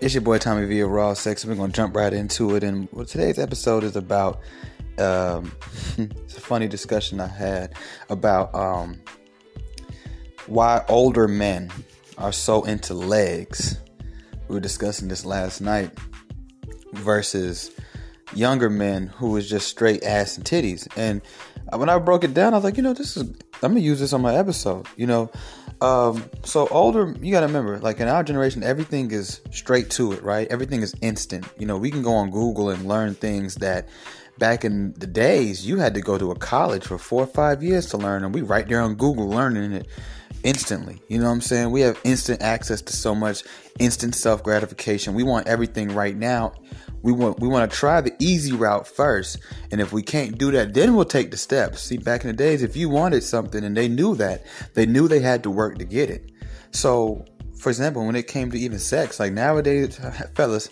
It's 0.00 0.14
your 0.14 0.20
boy 0.20 0.38
Tommy 0.38 0.64
V 0.64 0.78
of 0.80 0.90
Raw 0.90 1.12
Sex, 1.12 1.42
and 1.42 1.50
we're 1.50 1.56
gonna 1.56 1.72
jump 1.72 1.96
right 1.96 2.12
into 2.12 2.54
it. 2.54 2.62
And 2.62 2.88
well, 2.92 3.04
today's 3.04 3.36
episode 3.36 3.82
is 3.82 3.96
about 3.96 4.38
um, 4.96 5.50
it's 5.98 6.36
a 6.36 6.40
funny 6.40 6.68
discussion 6.68 7.20
I 7.20 7.26
had 7.26 7.74
about 8.08 8.54
um, 8.54 9.00
why 10.46 10.84
older 10.88 11.26
men 11.26 11.72
are 12.16 12.30
so 12.30 12.62
into 12.62 12.94
legs. 12.94 13.80
We 14.46 14.54
were 14.54 14.60
discussing 14.60 15.08
this 15.08 15.24
last 15.24 15.60
night 15.60 15.90
versus 16.92 17.72
younger 18.32 18.70
men 18.70 19.08
who 19.08 19.30
was 19.30 19.50
just 19.50 19.66
straight 19.66 20.04
ass 20.04 20.36
and 20.36 20.46
titties. 20.46 20.86
And 20.96 21.22
when 21.72 21.88
I 21.88 21.98
broke 21.98 22.22
it 22.22 22.34
down, 22.34 22.54
I 22.54 22.58
was 22.58 22.64
like, 22.64 22.76
you 22.76 22.84
know, 22.84 22.94
this 22.94 23.16
is 23.16 23.24
I'm 23.64 23.72
gonna 23.72 23.80
use 23.80 23.98
this 23.98 24.12
on 24.12 24.22
my 24.22 24.36
episode. 24.36 24.86
You 24.96 25.08
know, 25.08 25.28
um, 25.80 26.24
so 26.44 26.66
older, 26.68 27.14
you 27.20 27.30
gotta 27.32 27.46
remember, 27.46 27.78
like 27.78 28.00
in 28.00 28.08
our 28.08 28.24
generation, 28.24 28.62
everything 28.62 29.10
is 29.10 29.40
straight 29.50 29.90
to 29.90 30.12
it, 30.12 30.22
right? 30.22 30.48
Everything 30.50 30.82
is 30.82 30.94
instant. 31.00 31.46
You 31.58 31.66
know, 31.66 31.78
we 31.78 31.90
can 31.90 32.02
go 32.02 32.14
on 32.14 32.30
Google 32.30 32.70
and 32.70 32.86
learn 32.86 33.14
things 33.14 33.56
that 33.56 33.88
back 34.38 34.64
in 34.64 34.92
the 34.94 35.06
days 35.06 35.66
you 35.66 35.78
had 35.78 35.94
to 35.94 36.00
go 36.00 36.16
to 36.16 36.30
a 36.30 36.36
college 36.36 36.84
for 36.84 36.96
four 36.98 37.22
or 37.22 37.26
five 37.26 37.62
years 37.62 37.86
to 37.86 37.96
learn, 37.96 38.24
and 38.24 38.34
we 38.34 38.42
right 38.42 38.66
there 38.66 38.80
on 38.80 38.94
Google 38.94 39.28
learning 39.28 39.72
it 39.72 39.86
instantly. 40.42 41.00
You 41.08 41.18
know 41.18 41.26
what 41.26 41.32
I'm 41.32 41.40
saying? 41.40 41.70
We 41.70 41.82
have 41.82 41.98
instant 42.04 42.42
access 42.42 42.82
to 42.82 42.92
so 42.92 43.14
much 43.14 43.44
instant 43.78 44.14
self 44.14 44.42
gratification. 44.42 45.14
We 45.14 45.22
want 45.22 45.46
everything 45.46 45.94
right 45.94 46.16
now. 46.16 46.54
We 47.02 47.12
want 47.12 47.38
we 47.40 47.48
want 47.48 47.70
to 47.70 47.76
try 47.76 48.00
the 48.00 48.14
easy 48.18 48.52
route 48.52 48.86
first, 48.86 49.38
and 49.70 49.80
if 49.80 49.92
we 49.92 50.02
can't 50.02 50.36
do 50.36 50.50
that, 50.52 50.74
then 50.74 50.94
we'll 50.94 51.04
take 51.04 51.30
the 51.30 51.36
steps. 51.36 51.82
See, 51.82 51.96
back 51.96 52.22
in 52.22 52.28
the 52.28 52.36
days, 52.36 52.62
if 52.62 52.76
you 52.76 52.88
wanted 52.88 53.22
something 53.22 53.62
and 53.62 53.76
they 53.76 53.88
knew 53.88 54.14
that, 54.16 54.44
they 54.74 54.86
knew 54.86 55.06
they 55.06 55.20
had 55.20 55.42
to 55.44 55.50
work 55.50 55.78
to 55.78 55.84
get 55.84 56.10
it. 56.10 56.32
So, 56.72 57.24
for 57.58 57.68
example, 57.68 58.04
when 58.04 58.16
it 58.16 58.26
came 58.26 58.50
to 58.50 58.58
even 58.58 58.78
sex, 58.78 59.20
like 59.20 59.32
nowadays, 59.32 60.00
fellas, 60.34 60.70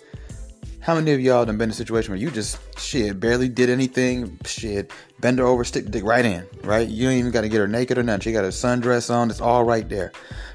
how 0.87 0.95
many 0.95 1.13
of 1.13 1.21
y'all 1.21 1.45
done 1.45 1.59
been 1.59 1.65
in 1.65 1.71
a 1.71 1.75
situation 1.75 2.13
where 2.13 2.21
you 2.21 2.31
just 2.31 2.61
shit 2.79 3.19
barely 3.19 3.49
did 3.49 3.69
anything? 3.69 4.39
Shit, 4.45 4.93
bend 5.21 5.41
her 5.41 5.45
over, 5.45 5.65
stick 5.65 5.85
the 5.85 5.91
dick 5.91 6.05
right 6.05 6.25
in, 6.25 6.47
right? 6.63 6.89
You 6.89 7.09
don't 7.09 7.17
even 7.19 7.33
got 7.33 7.41
to 7.41 7.49
get 7.49 7.59
her 7.59 7.67
naked 7.67 7.99
or 7.99 8.05
nothing. 8.05 8.21
She 8.21 8.33
got 8.33 8.45
a 8.45 8.49
sundress 8.49 9.13
on. 9.13 9.29
It's 9.29 9.41
all 9.41 9.65
right 9.65 9.89
there, 9.89 10.13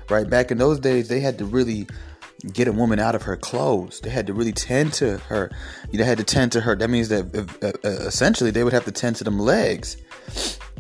right? 0.09 0.29
Back 0.29 0.51
in 0.51 0.57
those 0.57 0.79
days, 0.79 1.09
they 1.09 1.19
had 1.19 1.37
to 1.39 1.45
really 1.45 1.85
get 2.53 2.67
a 2.67 2.71
woman 2.71 2.99
out 2.99 3.15
of 3.15 3.23
her 3.23 3.37
clothes. 3.37 3.99
They 4.01 4.09
had 4.09 4.27
to 4.27 4.33
really 4.33 4.51
tend 4.51 4.93
to 4.93 5.17
her. 5.19 5.51
They 5.91 6.03
had 6.03 6.17
to 6.17 6.23
tend 6.23 6.51
to 6.53 6.61
her. 6.61 6.75
That 6.75 6.89
means 6.89 7.09
that 7.09 7.35
uh, 7.61 7.67
uh, 7.87 7.89
essentially 8.07 8.51
they 8.51 8.63
would 8.63 8.73
have 8.73 8.85
to 8.85 8.91
tend 8.91 9.15
to 9.17 9.23
them 9.23 9.39
legs. 9.39 9.97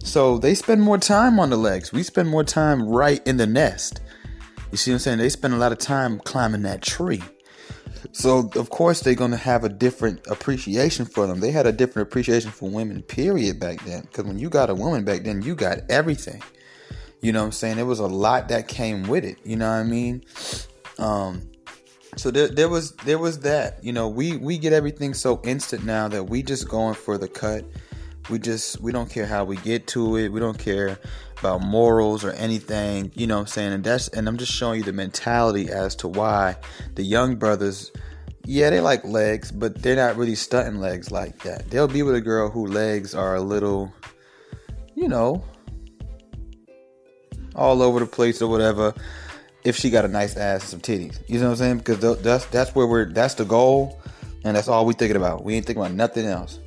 So 0.03 0.37
they 0.37 0.55
spend 0.55 0.81
more 0.81 0.97
time 0.97 1.39
on 1.39 1.49
the 1.49 1.57
legs. 1.57 1.91
We 1.91 2.03
spend 2.03 2.29
more 2.29 2.43
time 2.43 2.87
right 2.87 3.25
in 3.27 3.37
the 3.37 3.47
nest. 3.47 4.01
You 4.71 4.77
see 4.77 4.91
what 4.91 4.95
I'm 4.95 4.99
saying? 4.99 5.17
They 5.19 5.29
spend 5.29 5.53
a 5.53 5.57
lot 5.57 5.71
of 5.71 5.77
time 5.77 6.19
climbing 6.19 6.63
that 6.63 6.81
tree. 6.81 7.21
So 8.13 8.49
of 8.55 8.69
course 8.69 9.01
they're 9.01 9.15
gonna 9.15 9.37
have 9.37 9.63
a 9.63 9.69
different 9.69 10.25
appreciation 10.27 11.05
for 11.05 11.27
them. 11.27 11.39
They 11.39 11.51
had 11.51 11.67
a 11.67 11.71
different 11.71 12.07
appreciation 12.07 12.51
for 12.51 12.69
women, 12.69 13.03
period, 13.03 13.59
back 13.59 13.83
then. 13.85 14.01
Because 14.01 14.25
when 14.25 14.39
you 14.39 14.49
got 14.49 14.69
a 14.69 14.75
woman 14.75 15.03
back 15.03 15.23
then, 15.23 15.41
you 15.41 15.55
got 15.55 15.79
everything. 15.89 16.41
You 17.21 17.31
know 17.31 17.41
what 17.41 17.47
I'm 17.47 17.51
saying? 17.51 17.75
There 17.75 17.85
was 17.85 17.99
a 17.99 18.07
lot 18.07 18.49
that 18.49 18.67
came 18.67 19.07
with 19.07 19.23
it. 19.23 19.37
You 19.43 19.55
know 19.55 19.69
what 19.69 19.77
I 19.77 19.83
mean? 19.83 20.23
Um, 20.97 21.50
so 22.17 22.31
there, 22.31 22.47
there 22.47 22.69
was 22.69 22.91
there 23.05 23.17
was 23.17 23.39
that. 23.39 23.83
You 23.83 23.93
know, 23.93 24.07
we 24.07 24.37
we 24.37 24.57
get 24.57 24.73
everything 24.73 25.13
so 25.13 25.41
instant 25.43 25.85
now 25.85 26.07
that 26.09 26.25
we 26.25 26.43
just 26.43 26.67
going 26.67 26.95
for 26.95 27.17
the 27.17 27.27
cut. 27.27 27.65
We 28.29 28.39
just 28.39 28.81
we 28.81 28.91
don't 28.91 29.09
care 29.09 29.25
how 29.25 29.43
we 29.45 29.57
get 29.57 29.87
to 29.87 30.17
it. 30.17 30.29
We 30.29 30.39
don't 30.39 30.57
care 30.57 30.99
about 31.41 31.61
morals 31.61 32.23
or 32.23 32.31
anything, 32.33 33.11
you 33.15 33.25
know 33.25 33.35
what 33.35 33.41
I'm 33.41 33.47
saying? 33.47 33.73
And 33.73 33.83
that's 33.83 34.07
and 34.09 34.27
I'm 34.27 34.37
just 34.37 34.51
showing 34.51 34.79
you 34.79 34.83
the 34.83 34.93
mentality 34.93 35.69
as 35.71 35.95
to 35.97 36.07
why 36.07 36.55
the 36.95 37.03
young 37.03 37.35
brothers 37.35 37.91
yeah, 38.45 38.71
they 38.71 38.79
like 38.79 39.03
legs, 39.03 39.51
but 39.51 39.81
they're 39.83 39.95
not 39.95 40.17
really 40.17 40.33
stunting 40.33 40.81
legs 40.81 41.11
like 41.11 41.43
that. 41.43 41.69
They'll 41.69 41.87
be 41.87 42.01
with 42.01 42.15
a 42.15 42.21
girl 42.21 42.49
who 42.49 42.65
legs 42.65 43.13
are 43.13 43.35
a 43.35 43.41
little 43.41 43.91
you 44.95 45.07
know 45.07 45.43
all 47.55 47.81
over 47.81 47.99
the 47.99 48.05
place 48.05 48.41
or 48.41 48.47
whatever 48.47 48.93
if 49.63 49.75
she 49.75 49.89
got 49.89 50.05
a 50.05 50.07
nice 50.07 50.37
ass 50.37 50.61
and 50.61 50.69
some 50.69 50.81
titties. 50.81 51.19
You 51.27 51.39
know 51.39 51.45
what 51.45 51.51
I'm 51.51 51.57
saying? 51.57 51.77
Because 51.79 52.21
that's 52.21 52.45
that's 52.45 52.75
where 52.75 52.87
we're 52.87 53.05
that's 53.05 53.35
the 53.35 53.45
goal 53.45 53.99
and 54.43 54.55
that's 54.55 54.67
all 54.67 54.85
we 54.85 54.93
thinking 54.93 55.17
about. 55.17 55.43
We 55.43 55.55
ain't 55.55 55.65
thinking 55.65 55.83
about 55.83 55.95
nothing 55.95 56.25
else 56.25 56.59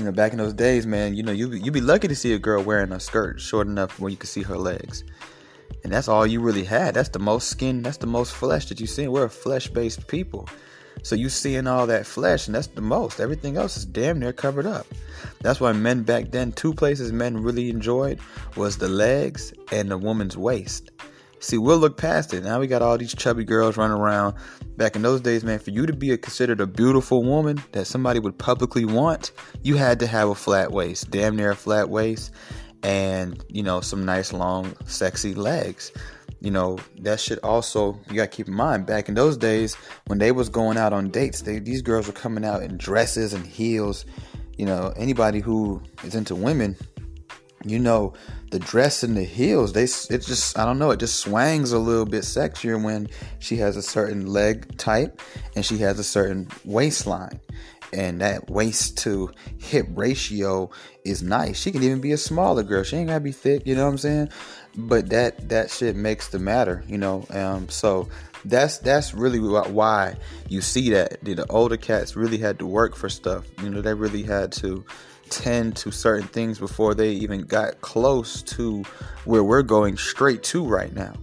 you 0.00 0.06
know, 0.06 0.12
back 0.12 0.32
in 0.32 0.38
those 0.38 0.54
days, 0.54 0.86
man, 0.86 1.14
you 1.14 1.22
know, 1.22 1.30
you 1.30 1.50
you 1.50 1.70
be 1.70 1.82
lucky 1.82 2.08
to 2.08 2.16
see 2.16 2.32
a 2.32 2.38
girl 2.38 2.62
wearing 2.62 2.90
a 2.90 2.98
skirt 2.98 3.38
short 3.38 3.66
enough 3.66 4.00
where 4.00 4.10
you 4.10 4.16
could 4.16 4.30
see 4.30 4.40
her 4.40 4.56
legs, 4.56 5.04
and 5.84 5.92
that's 5.92 6.08
all 6.08 6.26
you 6.26 6.40
really 6.40 6.64
had. 6.64 6.94
That's 6.94 7.10
the 7.10 7.18
most 7.18 7.48
skin, 7.48 7.82
that's 7.82 7.98
the 7.98 8.06
most 8.06 8.32
flesh 8.32 8.66
that 8.70 8.80
you 8.80 8.86
see. 8.86 9.08
We're 9.08 9.26
a 9.26 9.30
flesh-based 9.30 10.06
people, 10.06 10.48
so 11.02 11.16
you 11.16 11.28
seeing 11.28 11.66
all 11.66 11.86
that 11.88 12.06
flesh, 12.06 12.46
and 12.46 12.54
that's 12.54 12.68
the 12.68 12.80
most. 12.80 13.20
Everything 13.20 13.58
else 13.58 13.76
is 13.76 13.84
damn 13.84 14.18
near 14.18 14.32
covered 14.32 14.64
up. 14.64 14.86
That's 15.42 15.60
why 15.60 15.72
men 15.72 16.02
back 16.02 16.30
then, 16.30 16.52
two 16.52 16.72
places 16.72 17.12
men 17.12 17.36
really 17.42 17.68
enjoyed 17.68 18.20
was 18.56 18.78
the 18.78 18.88
legs 18.88 19.52
and 19.70 19.90
the 19.90 19.98
woman's 19.98 20.36
waist. 20.36 20.90
See, 21.42 21.56
we'll 21.56 21.78
look 21.78 21.96
past 21.96 22.34
it. 22.34 22.44
Now 22.44 22.60
we 22.60 22.66
got 22.66 22.82
all 22.82 22.98
these 22.98 23.14
chubby 23.14 23.44
girls 23.44 23.78
running 23.78 23.96
around. 23.96 24.34
Back 24.76 24.94
in 24.94 25.00
those 25.00 25.22
days, 25.22 25.42
man, 25.42 25.58
for 25.58 25.70
you 25.70 25.86
to 25.86 25.92
be 25.94 26.10
a, 26.10 26.18
considered 26.18 26.60
a 26.60 26.66
beautiful 26.66 27.22
woman 27.22 27.62
that 27.72 27.86
somebody 27.86 28.20
would 28.20 28.36
publicly 28.36 28.84
want, 28.84 29.32
you 29.62 29.76
had 29.76 29.98
to 30.00 30.06
have 30.06 30.28
a 30.28 30.34
flat 30.34 30.70
waist, 30.70 31.10
damn 31.10 31.36
near 31.36 31.52
a 31.52 31.56
flat 31.56 31.88
waist, 31.88 32.30
and 32.82 33.42
you 33.48 33.62
know 33.62 33.80
some 33.80 34.04
nice 34.04 34.34
long, 34.34 34.76
sexy 34.84 35.34
legs. 35.34 35.92
You 36.40 36.50
know 36.50 36.78
that 37.00 37.20
should 37.20 37.38
also 37.38 37.98
you 38.10 38.16
gotta 38.16 38.28
keep 38.28 38.48
in 38.48 38.54
mind. 38.54 38.84
Back 38.84 39.08
in 39.08 39.14
those 39.14 39.38
days, 39.38 39.76
when 40.08 40.18
they 40.18 40.32
was 40.32 40.50
going 40.50 40.76
out 40.76 40.92
on 40.92 41.08
dates, 41.08 41.40
they, 41.40 41.58
these 41.58 41.80
girls 41.80 42.06
were 42.06 42.12
coming 42.12 42.44
out 42.44 42.62
in 42.62 42.76
dresses 42.76 43.32
and 43.32 43.46
heels. 43.46 44.04
You 44.58 44.66
know, 44.66 44.92
anybody 44.94 45.40
who 45.40 45.82
is 46.04 46.14
into 46.14 46.34
women 46.34 46.76
you 47.64 47.78
know, 47.78 48.14
the 48.50 48.58
dress 48.58 49.02
and 49.02 49.16
the 49.16 49.24
heels, 49.24 49.72
they 49.72 49.84
it 49.84 50.22
just 50.22 50.58
I 50.58 50.64
don't 50.64 50.78
know, 50.78 50.90
it 50.90 51.00
just 51.00 51.24
swangs 51.24 51.72
a 51.72 51.78
little 51.78 52.06
bit 52.06 52.22
sexier 52.22 52.82
when 52.82 53.08
she 53.38 53.56
has 53.56 53.76
a 53.76 53.82
certain 53.82 54.26
leg 54.26 54.76
type 54.78 55.20
and 55.54 55.64
she 55.64 55.78
has 55.78 55.98
a 55.98 56.04
certain 56.04 56.48
waistline. 56.64 57.40
And 57.92 58.20
that 58.20 58.48
waist 58.48 58.98
to 58.98 59.32
hip 59.58 59.86
ratio 59.90 60.70
is 61.04 61.24
nice. 61.24 61.60
She 61.60 61.72
can 61.72 61.82
even 61.82 62.00
be 62.00 62.12
a 62.12 62.16
smaller 62.16 62.62
girl. 62.62 62.84
She 62.84 62.96
ain't 62.96 63.08
gotta 63.08 63.20
be 63.20 63.32
thick, 63.32 63.66
you 63.66 63.74
know 63.74 63.84
what 63.84 63.90
I'm 63.90 63.98
saying? 63.98 64.28
But 64.76 65.10
that 65.10 65.48
that 65.48 65.70
shit 65.70 65.96
makes 65.96 66.28
the 66.28 66.38
matter, 66.38 66.84
you 66.86 66.98
know. 66.98 67.26
Um, 67.30 67.68
so 67.68 68.08
that's 68.44 68.78
that's 68.78 69.12
really 69.12 69.40
why 69.40 70.16
you 70.48 70.60
see 70.60 70.90
that 70.90 71.22
the 71.22 71.44
older 71.50 71.76
cats 71.76 72.16
really 72.16 72.38
had 72.38 72.58
to 72.60 72.66
work 72.66 72.96
for 72.96 73.08
stuff. 73.08 73.44
You 73.62 73.70
know, 73.70 73.82
they 73.82 73.94
really 73.94 74.22
had 74.22 74.52
to 74.52 74.84
tend 75.30 75.76
to 75.76 75.90
certain 75.90 76.28
things 76.28 76.58
before 76.58 76.94
they 76.94 77.10
even 77.10 77.42
got 77.42 77.80
close 77.80 78.42
to 78.42 78.82
where 79.24 79.44
we're 79.44 79.62
going 79.62 79.96
straight 79.96 80.42
to 80.44 80.64
right 80.64 80.94
now. 80.94 81.14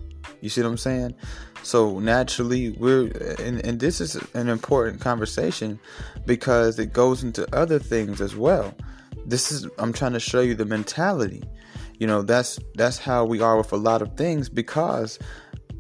You 0.42 0.50
see 0.50 0.62
what 0.62 0.70
I'm 0.70 0.78
saying? 0.78 1.16
So 1.64 2.00
naturally, 2.00 2.72
we're 2.72 3.08
and, 3.40 3.66
and 3.66 3.80
this 3.80 4.00
is 4.00 4.16
an 4.34 4.48
important 4.48 5.02
conversation 5.02 5.80
because 6.26 6.80
it 6.80 6.94
goes 6.94 7.24
into 7.24 7.48
other 7.56 7.80
things 7.80 8.22
as 8.22 8.36
well. 8.36 8.74
This 9.26 9.52
is 9.52 9.68
I'm 9.78 9.92
trying 9.92 10.14
to 10.14 10.20
show 10.20 10.42
you 10.42 10.56
the 10.56 10.66
mentality. 10.66 11.44
You 12.00 12.08
know, 12.08 12.22
that's 12.22 12.60
that's 12.76 12.98
how 12.98 13.26
we 13.26 13.42
are 13.42 13.58
with 13.58 13.74
a 13.74 13.78
lot 13.78 14.02
of 14.02 14.16
things 14.16 14.48
because 14.48 15.20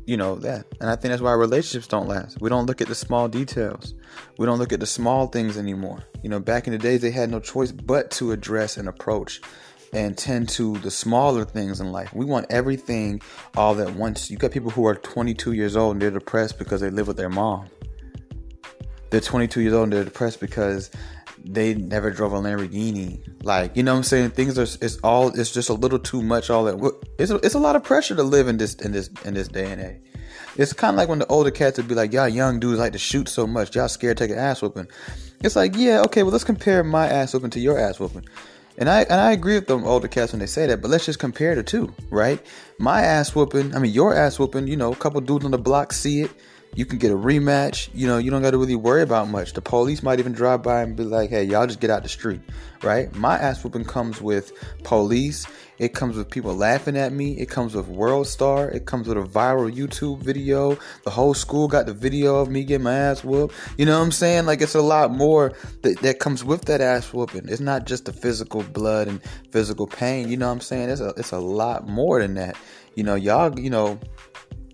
you 0.08 0.18
know 0.18 0.36
that. 0.38 0.66
And 0.80 0.90
i 0.90 0.96
think 0.96 1.12
that's 1.12 1.22
why 1.22 1.34
relationships 1.34 1.86
don't 1.86 2.08
last. 2.08 2.42
We 2.42 2.50
don't 2.50 2.66
look 2.66 2.82
at 2.82 2.88
the 2.88 2.96
small 2.96 3.28
details. 3.28 3.94
We 4.38 4.46
don't 4.46 4.58
look 4.58 4.74
at 4.74 4.80
the 4.80 4.88
small 4.88 5.28
things 5.28 5.58
anymore. 5.58 6.00
You 6.24 6.30
know 6.30 6.40
back 6.40 6.66
in 6.66 6.74
the 6.74 6.80
days 6.80 7.02
they 7.02 7.12
had 7.12 7.30
no 7.30 7.40
choice 7.40 7.72
but 7.72 8.10
to 8.12 8.32
address 8.32 8.78
and 8.78 8.88
approach 8.88 9.42
and 9.94 10.18
tend 10.18 10.50
to 10.50 10.78
the 10.80 10.92
smaller 10.92 11.46
things 11.46 11.80
in 11.80 11.92
life. 11.92 12.14
We 12.14 12.26
want 12.26 12.48
everything 12.50 13.22
all 13.56 13.80
at 13.80 13.94
once. 13.96 14.32
You 14.32 14.38
got 14.38 14.52
people 14.52 14.72
who 14.72 14.86
are 14.86 14.96
22 14.96 15.54
years 15.54 15.76
old 15.76 15.94
and 15.94 16.02
they're 16.02 16.12
depressed 16.12 16.58
because 16.58 16.82
they 16.82 16.90
live 16.90 17.08
with 17.08 17.18
their 17.18 17.30
mom. 17.30 17.68
They're 19.10 19.22
22 19.22 19.62
years 19.62 19.74
old 19.74 19.86
and 19.86 19.94
they're 19.94 20.04
depressed 20.04 20.42
because 20.42 20.92
they 21.44 21.74
never 21.74 22.12
drove 22.12 22.34
a 22.34 22.38
Lamborghini. 22.38 23.22
Like, 23.44 23.76
you 23.76 23.84
know 23.84 23.94
what 23.94 24.00
I'm 24.00 24.04
saying? 24.04 24.32
Things 24.32 24.58
are 24.58 24.64
it's 24.64 24.98
all 24.98 25.30
it's 25.30 25.52
just 25.52 25.70
a 25.70 25.74
little 25.74 26.00
too 26.00 26.22
much 26.22 26.50
all 26.50 26.66
that 26.66 26.96
it's 27.20 27.32
a, 27.32 27.36
it's 27.38 27.56
a 27.56 27.60
lot 27.60 27.76
of 27.76 27.84
pressure 27.84 28.16
to 28.16 28.24
live 28.24 28.48
in 28.48 28.58
this 28.58 28.76
in 28.76 28.92
this 28.92 29.10
in 29.26 29.34
this 29.34 29.48
day 29.48 29.72
and 29.72 29.82
age. 29.82 30.02
It's 30.58 30.74
kind 30.74 30.96
of 30.96 30.98
like 30.98 31.08
when 31.08 31.20
the 31.20 31.28
older 31.28 31.52
cats 31.52 31.78
would 31.78 31.88
be 31.88 31.96
like, 31.96 32.12
"Y'all 32.14 32.28
young 32.28 32.60
dudes 32.60 32.80
like 32.80 32.94
to 32.94 33.00
shoot 33.00 33.30
so 33.30 33.46
much. 33.46 33.76
Y'all 33.76 33.88
scared 33.88 34.18
to 34.18 34.24
take 34.24 34.32
an 34.32 34.40
ass 34.40 34.62
whooping." 34.62 34.88
It's 35.44 35.56
like, 35.56 35.76
yeah, 35.76 36.02
okay, 36.02 36.24
well 36.24 36.32
let's 36.32 36.44
compare 36.44 36.84
my 36.84 37.08
ass 37.08 37.34
whooping 37.34 37.52
to 37.52 37.60
your 37.60 37.80
ass 37.80 38.00
whooping. 38.00 38.26
And 38.80 38.90
I 38.90 39.02
and 39.04 39.20
I 39.20 39.32
agree 39.32 39.56
with 39.56 39.68
them 39.68 39.86
older 39.86 40.08
cats 40.08 40.34
when 40.34 40.40
they 40.40 40.46
say 40.46 40.68
that, 40.68 40.82
but 40.82 40.90
let's 40.90 41.06
just 41.06 41.20
compare 41.20 41.56
the 41.56 41.64
two, 41.64 41.94
right? 42.10 42.44
My 42.80 43.02
ass 43.02 43.36
whooping, 43.36 43.76
I 43.76 43.80
mean 43.80 43.92
your 43.92 44.16
ass 44.16 44.40
whooping, 44.40 44.68
you 44.68 44.78
know, 44.78 44.92
a 44.92 44.96
couple 44.96 45.22
dudes 45.22 45.46
on 45.46 45.52
the 45.52 45.58
block 45.58 45.94
see 45.94 46.22
it, 46.22 46.32
You 46.76 46.86
can 46.86 47.00
get 47.00 47.12
a 47.12 47.16
rematch. 47.16 47.90
You 47.94 48.08
know, 48.08 48.18
you 48.18 48.30
don't 48.30 48.42
got 48.42 48.52
to 48.52 48.58
really 48.58 48.76
worry 48.76 49.02
about 49.02 49.30
much. 49.30 49.54
The 49.54 49.62
police 49.62 50.04
might 50.04 50.20
even 50.20 50.34
drive 50.34 50.62
by 50.62 50.84
and 50.84 50.96
be 50.96 51.04
like, 51.04 51.30
"Hey, 51.30 51.44
y'all 51.44 51.66
just 51.66 51.80
get 51.80 51.90
out 51.90 52.04
the 52.04 52.10
street." 52.10 52.42
Right? 52.84 53.14
My 53.16 53.38
ass 53.38 53.64
whooping 53.64 53.86
comes 53.86 54.22
with 54.22 54.52
police. 54.84 55.48
It 55.80 55.94
comes 55.94 56.18
with 56.18 56.30
people 56.30 56.56
laughing 56.56 56.98
at 56.98 57.12
me. 57.12 57.38
It 57.38 57.50
comes 57.50 57.76
with 57.76 57.88
World 57.88 58.28
Star. 58.28 58.70
It 58.70 58.86
comes 58.86 59.08
with 59.08 59.18
a 59.18 59.22
viral 59.22 59.72
YouTube 59.72 60.20
video. 60.20 60.78
The 61.04 61.12
whole 61.12 61.34
school 61.34 61.68
got 61.68 61.86
the 61.86 61.94
video 61.94 62.38
of 62.38 62.50
me 62.50 62.64
getting 62.64 62.84
my 62.84 62.94
ass 62.94 63.24
whooped. 63.24 63.54
You 63.78 63.86
know 63.86 63.98
what 63.98 64.06
I'm 64.06 64.12
saying? 64.12 64.46
Like 64.46 64.62
it's 64.62 64.76
a 64.76 64.82
lot 64.82 65.12
more 65.12 65.54
that, 65.84 66.00
that 66.02 66.20
comes 66.20 66.44
with 66.44 66.66
that 66.66 66.82
ass 66.82 67.14
whooping. 67.14 67.48
It's 67.48 67.62
not 67.62 67.86
just 67.86 68.06
the 68.06 68.14
physical 68.14 68.64
blood 68.64 69.08
and 69.08 69.22
physical 69.52 69.88
pain. 69.88 70.30
You 70.30 70.38
know 70.38 70.48
what 70.48 70.54
I'm 70.54 70.62
saying? 70.62 70.90
It's 70.90 71.02
a 71.02 71.10
it's 71.18 71.32
a 71.32 71.40
lot 71.40 71.88
more 71.88 72.20
than 72.22 72.34
that. 72.36 72.56
You 72.96 73.04
know, 73.04 73.16
y'all. 73.16 73.60
You 73.60 73.70
know 73.70 74.00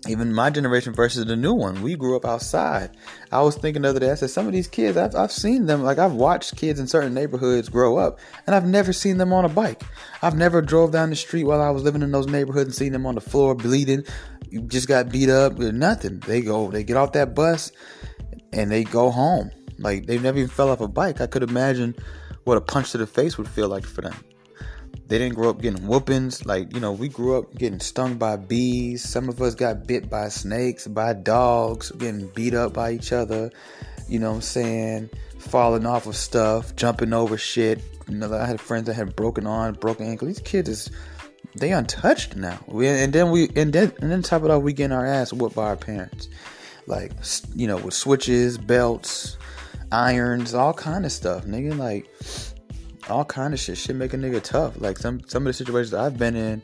even 0.08 0.32
my 0.32 0.50
generation 0.50 0.92
versus 0.92 1.24
the 1.24 1.36
new 1.36 1.52
one. 1.54 1.82
We 1.82 1.96
grew 1.96 2.16
up 2.16 2.24
outside. 2.24 2.96
I 3.32 3.40
was 3.42 3.56
thinking 3.56 3.82
the 3.82 3.90
other 3.90 4.00
day, 4.00 4.10
I 4.10 4.14
said, 4.14 4.30
some 4.30 4.46
of 4.46 4.52
these 4.52 4.68
kids, 4.68 4.96
I've, 4.96 5.14
I've 5.14 5.32
seen 5.32 5.66
them, 5.66 5.82
like 5.82 5.98
I've 5.98 6.12
watched 6.12 6.56
kids 6.56 6.80
in 6.80 6.86
certain 6.86 7.14
neighborhoods 7.14 7.68
grow 7.68 7.96
up, 7.98 8.18
and 8.46 8.54
I've 8.54 8.66
never 8.66 8.92
seen 8.92 9.18
them 9.18 9.32
on 9.32 9.44
a 9.44 9.48
bike. 9.48 9.82
I've 10.22 10.36
never 10.36 10.62
drove 10.62 10.92
down 10.92 11.10
the 11.10 11.16
street 11.16 11.44
while 11.44 11.60
I 11.60 11.70
was 11.70 11.82
living 11.82 12.02
in 12.02 12.12
those 12.12 12.26
neighborhoods 12.26 12.66
and 12.66 12.74
seen 12.74 12.92
them 12.92 13.06
on 13.06 13.14
the 13.14 13.20
floor 13.20 13.54
bleeding. 13.54 14.04
You 14.48 14.62
just 14.62 14.88
got 14.88 15.10
beat 15.10 15.30
up 15.30 15.58
or 15.58 15.72
nothing. 15.72 16.20
They 16.20 16.40
go, 16.40 16.70
they 16.70 16.84
get 16.84 16.96
off 16.96 17.12
that 17.12 17.34
bus 17.34 17.72
and 18.52 18.70
they 18.70 18.84
go 18.84 19.10
home. 19.10 19.50
Like 19.78 20.06
they've 20.06 20.22
never 20.22 20.38
even 20.38 20.48
fell 20.48 20.70
off 20.70 20.80
a 20.80 20.88
bike. 20.88 21.20
I 21.20 21.26
could 21.26 21.42
imagine 21.42 21.96
what 22.44 22.56
a 22.56 22.60
punch 22.60 22.92
to 22.92 22.98
the 22.98 23.06
face 23.06 23.36
would 23.38 23.48
feel 23.48 23.68
like 23.68 23.84
for 23.84 24.02
them. 24.02 24.14
They 25.06 25.18
didn't 25.18 25.34
grow 25.34 25.50
up 25.50 25.60
getting 25.60 25.86
whoopings. 25.86 26.46
Like, 26.46 26.72
you 26.72 26.80
know, 26.80 26.92
we 26.92 27.08
grew 27.08 27.38
up 27.38 27.54
getting 27.54 27.80
stung 27.80 28.16
by 28.16 28.36
bees. 28.36 29.06
Some 29.06 29.28
of 29.28 29.40
us 29.42 29.54
got 29.54 29.86
bit 29.86 30.08
by 30.08 30.28
snakes, 30.28 30.86
by 30.86 31.12
dogs, 31.12 31.90
getting 31.92 32.28
beat 32.28 32.54
up 32.54 32.72
by 32.72 32.92
each 32.92 33.12
other. 33.12 33.50
You 34.08 34.18
know 34.18 34.30
what 34.30 34.36
I'm 34.36 34.42
saying? 34.42 35.10
Falling 35.38 35.86
off 35.86 36.06
of 36.06 36.16
stuff, 36.16 36.74
jumping 36.74 37.12
over 37.12 37.36
shit. 37.36 37.80
You 38.08 38.16
know, 38.16 38.34
I 38.34 38.46
had 38.46 38.60
friends 38.60 38.86
that 38.86 38.94
had 38.94 39.14
broken 39.14 39.46
arms, 39.46 39.78
broken 39.78 40.06
ankle. 40.06 40.28
These 40.28 40.40
kids 40.40 40.68
is 40.68 40.90
they 41.56 41.72
untouched 41.72 42.36
now. 42.36 42.58
We, 42.66 42.88
and 42.88 43.12
then 43.12 43.30
we 43.30 43.48
and 43.56 43.72
then 43.72 43.92
and 44.00 44.10
then 44.10 44.22
top 44.22 44.42
it 44.42 44.50
off, 44.50 44.62
we 44.62 44.72
getting 44.72 44.96
our 44.96 45.06
ass 45.06 45.32
whooped 45.32 45.54
by 45.54 45.66
our 45.66 45.76
parents. 45.76 46.28
Like 46.86 47.12
you 47.54 47.66
know, 47.66 47.76
with 47.76 47.94
switches, 47.94 48.58
belts, 48.58 49.36
irons, 49.92 50.54
all 50.54 50.74
kind 50.74 51.04
of 51.04 51.12
stuff, 51.12 51.44
nigga. 51.44 51.76
Like 51.76 52.08
all 53.08 53.24
kind 53.24 53.54
of 53.54 53.60
shit. 53.60 53.78
Shit 53.78 53.96
make 53.96 54.14
a 54.14 54.16
nigga 54.16 54.42
tough. 54.42 54.80
Like 54.80 54.98
some 54.98 55.20
some 55.26 55.42
of 55.42 55.46
the 55.46 55.52
situations 55.52 55.94
I've 55.94 56.18
been 56.18 56.36
in 56.36 56.62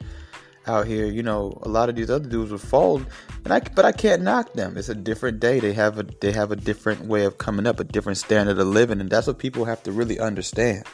out 0.66 0.86
here, 0.86 1.06
you 1.06 1.22
know, 1.22 1.58
a 1.62 1.68
lot 1.68 1.88
of 1.88 1.96
these 1.96 2.10
other 2.10 2.28
dudes 2.28 2.50
would 2.50 2.60
fold, 2.60 3.06
and 3.44 3.52
I 3.52 3.60
but 3.60 3.84
I 3.84 3.92
can't 3.92 4.22
knock 4.22 4.52
them. 4.52 4.76
It's 4.76 4.88
a 4.88 4.94
different 4.94 5.40
day. 5.40 5.60
They 5.60 5.72
have 5.72 5.98
a 5.98 6.02
they 6.20 6.32
have 6.32 6.52
a 6.52 6.56
different 6.56 7.06
way 7.06 7.24
of 7.24 7.38
coming 7.38 7.66
up, 7.66 7.80
a 7.80 7.84
different 7.84 8.18
standard 8.18 8.58
of 8.58 8.66
living, 8.66 9.00
and 9.00 9.10
that's 9.10 9.26
what 9.26 9.38
people 9.38 9.64
have 9.64 9.82
to 9.84 9.92
really 9.92 10.18
understand. 10.18 10.84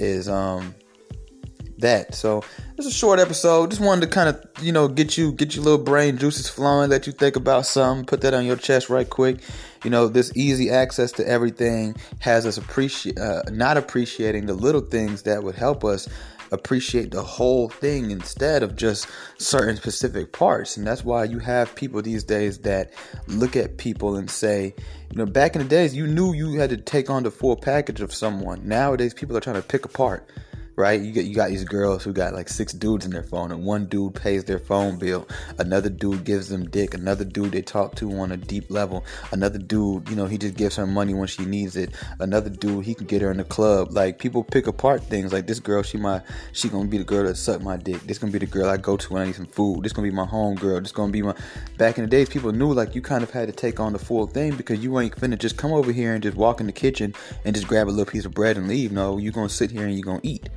Is 0.00 0.28
um 0.28 0.74
that. 1.84 2.14
So 2.14 2.42
it's 2.76 2.86
a 2.86 2.92
short 2.92 3.20
episode. 3.20 3.70
Just 3.70 3.80
wanted 3.80 4.02
to 4.02 4.06
kind 4.08 4.28
of 4.28 4.44
you 4.60 4.72
know 4.72 4.88
get 4.88 5.16
you 5.16 5.32
get 5.32 5.54
your 5.54 5.64
little 5.64 5.82
brain 5.82 6.18
juices 6.18 6.48
flowing, 6.48 6.90
let 6.90 7.06
you 7.06 7.12
think 7.12 7.36
about 7.36 7.66
something, 7.66 8.04
put 8.04 8.20
that 8.22 8.34
on 8.34 8.44
your 8.44 8.56
chest 8.56 8.90
right 8.90 9.08
quick. 9.08 9.38
You 9.84 9.90
know, 9.90 10.08
this 10.08 10.32
easy 10.34 10.70
access 10.70 11.12
to 11.12 11.28
everything 11.28 11.94
has 12.18 12.46
us 12.46 12.58
appreciate 12.58 13.18
uh, 13.18 13.42
not 13.50 13.76
appreciating 13.76 14.46
the 14.46 14.54
little 14.54 14.80
things 14.80 15.22
that 15.22 15.42
would 15.42 15.54
help 15.54 15.84
us 15.84 16.08
appreciate 16.52 17.10
the 17.10 17.22
whole 17.22 17.68
thing 17.68 18.10
instead 18.10 18.62
of 18.62 18.76
just 18.76 19.08
certain 19.38 19.76
specific 19.76 20.32
parts. 20.32 20.76
And 20.76 20.86
that's 20.86 21.04
why 21.04 21.24
you 21.24 21.38
have 21.40 21.74
people 21.74 22.00
these 22.00 22.24
days 22.24 22.58
that 22.58 22.92
look 23.26 23.56
at 23.56 23.76
people 23.76 24.16
and 24.16 24.30
say, 24.30 24.74
you 25.10 25.18
know, 25.18 25.26
back 25.26 25.56
in 25.56 25.62
the 25.62 25.68
days, 25.68 25.94
you 25.94 26.06
knew 26.06 26.32
you 26.32 26.54
had 26.58 26.70
to 26.70 26.76
take 26.76 27.10
on 27.10 27.24
the 27.24 27.30
full 27.30 27.56
package 27.56 28.00
of 28.00 28.14
someone. 28.14 28.66
Nowadays, 28.66 29.14
people 29.14 29.36
are 29.36 29.40
trying 29.40 29.56
to 29.56 29.62
pick 29.62 29.84
apart 29.84 30.28
right? 30.76 31.00
You 31.00 31.12
get 31.12 31.26
you 31.26 31.34
got 31.34 31.50
these 31.50 31.64
girls 31.64 32.02
who 32.04 32.12
got 32.12 32.34
like 32.34 32.48
six 32.48 32.72
dudes 32.72 33.04
in 33.04 33.12
their 33.12 33.22
phone, 33.22 33.52
and 33.52 33.64
one 33.64 33.86
dude 33.86 34.14
pays 34.14 34.44
their 34.44 34.58
phone 34.58 34.98
bill, 34.98 35.28
another 35.58 35.90
dude 35.90 36.24
gives 36.24 36.48
them 36.48 36.68
dick, 36.68 36.94
another 36.94 37.24
dude 37.24 37.52
they 37.52 37.62
talk 37.62 37.94
to 37.96 38.10
on 38.18 38.32
a 38.32 38.36
deep 38.36 38.70
level, 38.70 39.04
another 39.32 39.58
dude, 39.58 40.08
you 40.08 40.16
know, 40.16 40.26
he 40.26 40.38
just 40.38 40.54
gives 40.54 40.76
her 40.76 40.86
money 40.86 41.14
when 41.14 41.28
she 41.28 41.44
needs 41.44 41.76
it, 41.76 41.90
another 42.20 42.50
dude 42.50 42.84
he 42.84 42.94
can 42.94 43.06
get 43.06 43.22
her 43.22 43.30
in 43.30 43.36
the 43.36 43.44
club. 43.44 43.92
Like 43.92 44.18
people 44.18 44.42
pick 44.42 44.66
apart 44.66 45.02
things. 45.04 45.32
Like 45.32 45.46
this 45.46 45.60
girl, 45.60 45.82
she 45.82 45.98
my 45.98 46.22
she 46.52 46.68
gonna 46.68 46.88
be 46.88 46.98
the 46.98 47.04
girl 47.04 47.24
that 47.24 47.36
suck 47.36 47.62
my 47.62 47.76
dick. 47.76 48.00
This 48.02 48.18
gonna 48.18 48.32
be 48.32 48.38
the 48.38 48.46
girl 48.46 48.68
I 48.68 48.76
go 48.76 48.96
to 48.96 49.12
when 49.12 49.22
I 49.22 49.26
need 49.26 49.36
some 49.36 49.46
food. 49.46 49.84
This 49.84 49.92
gonna 49.92 50.08
be 50.08 50.14
my 50.14 50.26
home 50.26 50.56
girl. 50.56 50.80
This 50.80 50.92
gonna 50.92 51.12
be 51.12 51.22
my. 51.22 51.34
Back 51.78 51.98
in 51.98 52.04
the 52.04 52.10
days, 52.10 52.28
people 52.28 52.52
knew 52.52 52.72
like 52.72 52.94
you 52.94 53.02
kind 53.02 53.22
of 53.22 53.30
had 53.30 53.48
to 53.48 53.52
take 53.52 53.80
on 53.80 53.92
the 53.92 53.98
full 53.98 54.26
thing 54.26 54.56
because 54.56 54.82
you 54.82 54.98
ain't 54.98 55.16
finna 55.16 55.38
just 55.38 55.56
come 55.56 55.72
over 55.72 55.92
here 55.92 56.14
and 56.14 56.22
just 56.22 56.36
walk 56.36 56.60
in 56.60 56.66
the 56.66 56.72
kitchen 56.72 57.14
and 57.44 57.54
just 57.54 57.68
grab 57.68 57.88
a 57.88 57.90
little 57.90 58.10
piece 58.10 58.24
of 58.24 58.32
bread 58.32 58.56
and 58.56 58.68
leave. 58.68 58.92
No, 58.92 59.18
you 59.18 59.30
gonna 59.30 59.48
sit 59.48 59.70
here 59.70 59.86
and 59.86 59.94
you 59.94 60.02
gonna 60.02 60.20
eat 60.22 60.48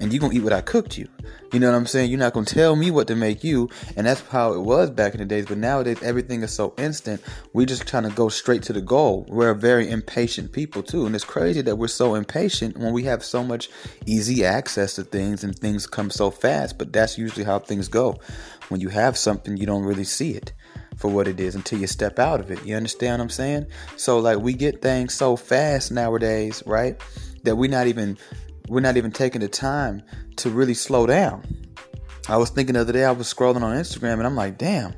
and 0.00 0.12
you're 0.12 0.20
gonna 0.20 0.34
eat 0.34 0.42
what 0.42 0.52
I 0.52 0.60
cooked 0.60 0.98
you. 0.98 1.08
You 1.52 1.60
know 1.60 1.70
what 1.70 1.76
I'm 1.76 1.86
saying? 1.86 2.10
You're 2.10 2.18
not 2.18 2.32
gonna 2.32 2.46
tell 2.46 2.74
me 2.74 2.90
what 2.90 3.06
to 3.06 3.14
make 3.14 3.44
you, 3.44 3.68
and 3.96 4.06
that's 4.06 4.20
how 4.22 4.54
it 4.54 4.60
was 4.60 4.90
back 4.90 5.14
in 5.14 5.20
the 5.20 5.24
days. 5.24 5.46
But 5.46 5.58
nowadays, 5.58 6.02
everything 6.02 6.42
is 6.42 6.52
so 6.52 6.74
instant. 6.78 7.22
We 7.52 7.64
just 7.64 7.86
trying 7.86 8.02
to 8.02 8.10
go 8.10 8.28
straight 8.28 8.62
to 8.64 8.72
the 8.72 8.80
goal. 8.80 9.24
We're 9.28 9.54
very 9.54 9.88
impatient 9.88 10.52
people 10.52 10.82
too, 10.82 11.06
and 11.06 11.14
it's 11.14 11.24
crazy 11.24 11.62
that 11.62 11.76
we're 11.76 11.88
so 11.88 12.14
impatient 12.16 12.76
when 12.76 12.92
we 12.92 13.04
have 13.04 13.24
so 13.24 13.44
much 13.44 13.70
easy 14.04 14.44
access 14.44 14.94
to 14.96 15.04
things 15.04 15.44
and 15.44 15.56
things 15.56 15.86
come 15.86 16.10
so 16.10 16.30
fast. 16.30 16.76
But 16.76 16.92
that's 16.92 17.16
usually 17.18 17.44
how 17.44 17.60
things 17.60 17.88
go. 17.88 18.18
When 18.68 18.80
you 18.80 18.88
have 18.88 19.16
something, 19.16 19.56
you 19.56 19.66
don't 19.66 19.84
really 19.84 20.04
see 20.04 20.32
it 20.32 20.52
for 20.96 21.08
what 21.08 21.28
it 21.28 21.40
is 21.40 21.54
until 21.54 21.78
you 21.78 21.86
step 21.86 22.18
out 22.18 22.40
of 22.40 22.50
it. 22.50 22.64
You 22.64 22.76
understand 22.76 23.18
what 23.18 23.24
I'm 23.24 23.30
saying? 23.30 23.66
So 23.96 24.18
like 24.18 24.38
we 24.38 24.54
get 24.54 24.82
things 24.82 25.14
so 25.14 25.36
fast 25.36 25.92
nowadays, 25.92 26.62
right? 26.66 27.00
That 27.42 27.56
we're 27.56 27.70
not 27.70 27.86
even 27.86 28.16
we're 28.68 28.80
not 28.80 28.96
even 28.96 29.12
taking 29.12 29.40
the 29.40 29.48
time 29.48 30.02
to 30.36 30.50
really 30.50 30.74
slow 30.74 31.06
down. 31.06 31.44
I 32.28 32.38
was 32.38 32.50
thinking 32.50 32.74
the 32.74 32.80
other 32.80 32.92
day, 32.92 33.04
I 33.04 33.12
was 33.12 33.32
scrolling 33.32 33.62
on 33.62 33.76
Instagram 33.76 34.14
and 34.14 34.26
I'm 34.26 34.34
like, 34.36 34.56
damn, 34.56 34.94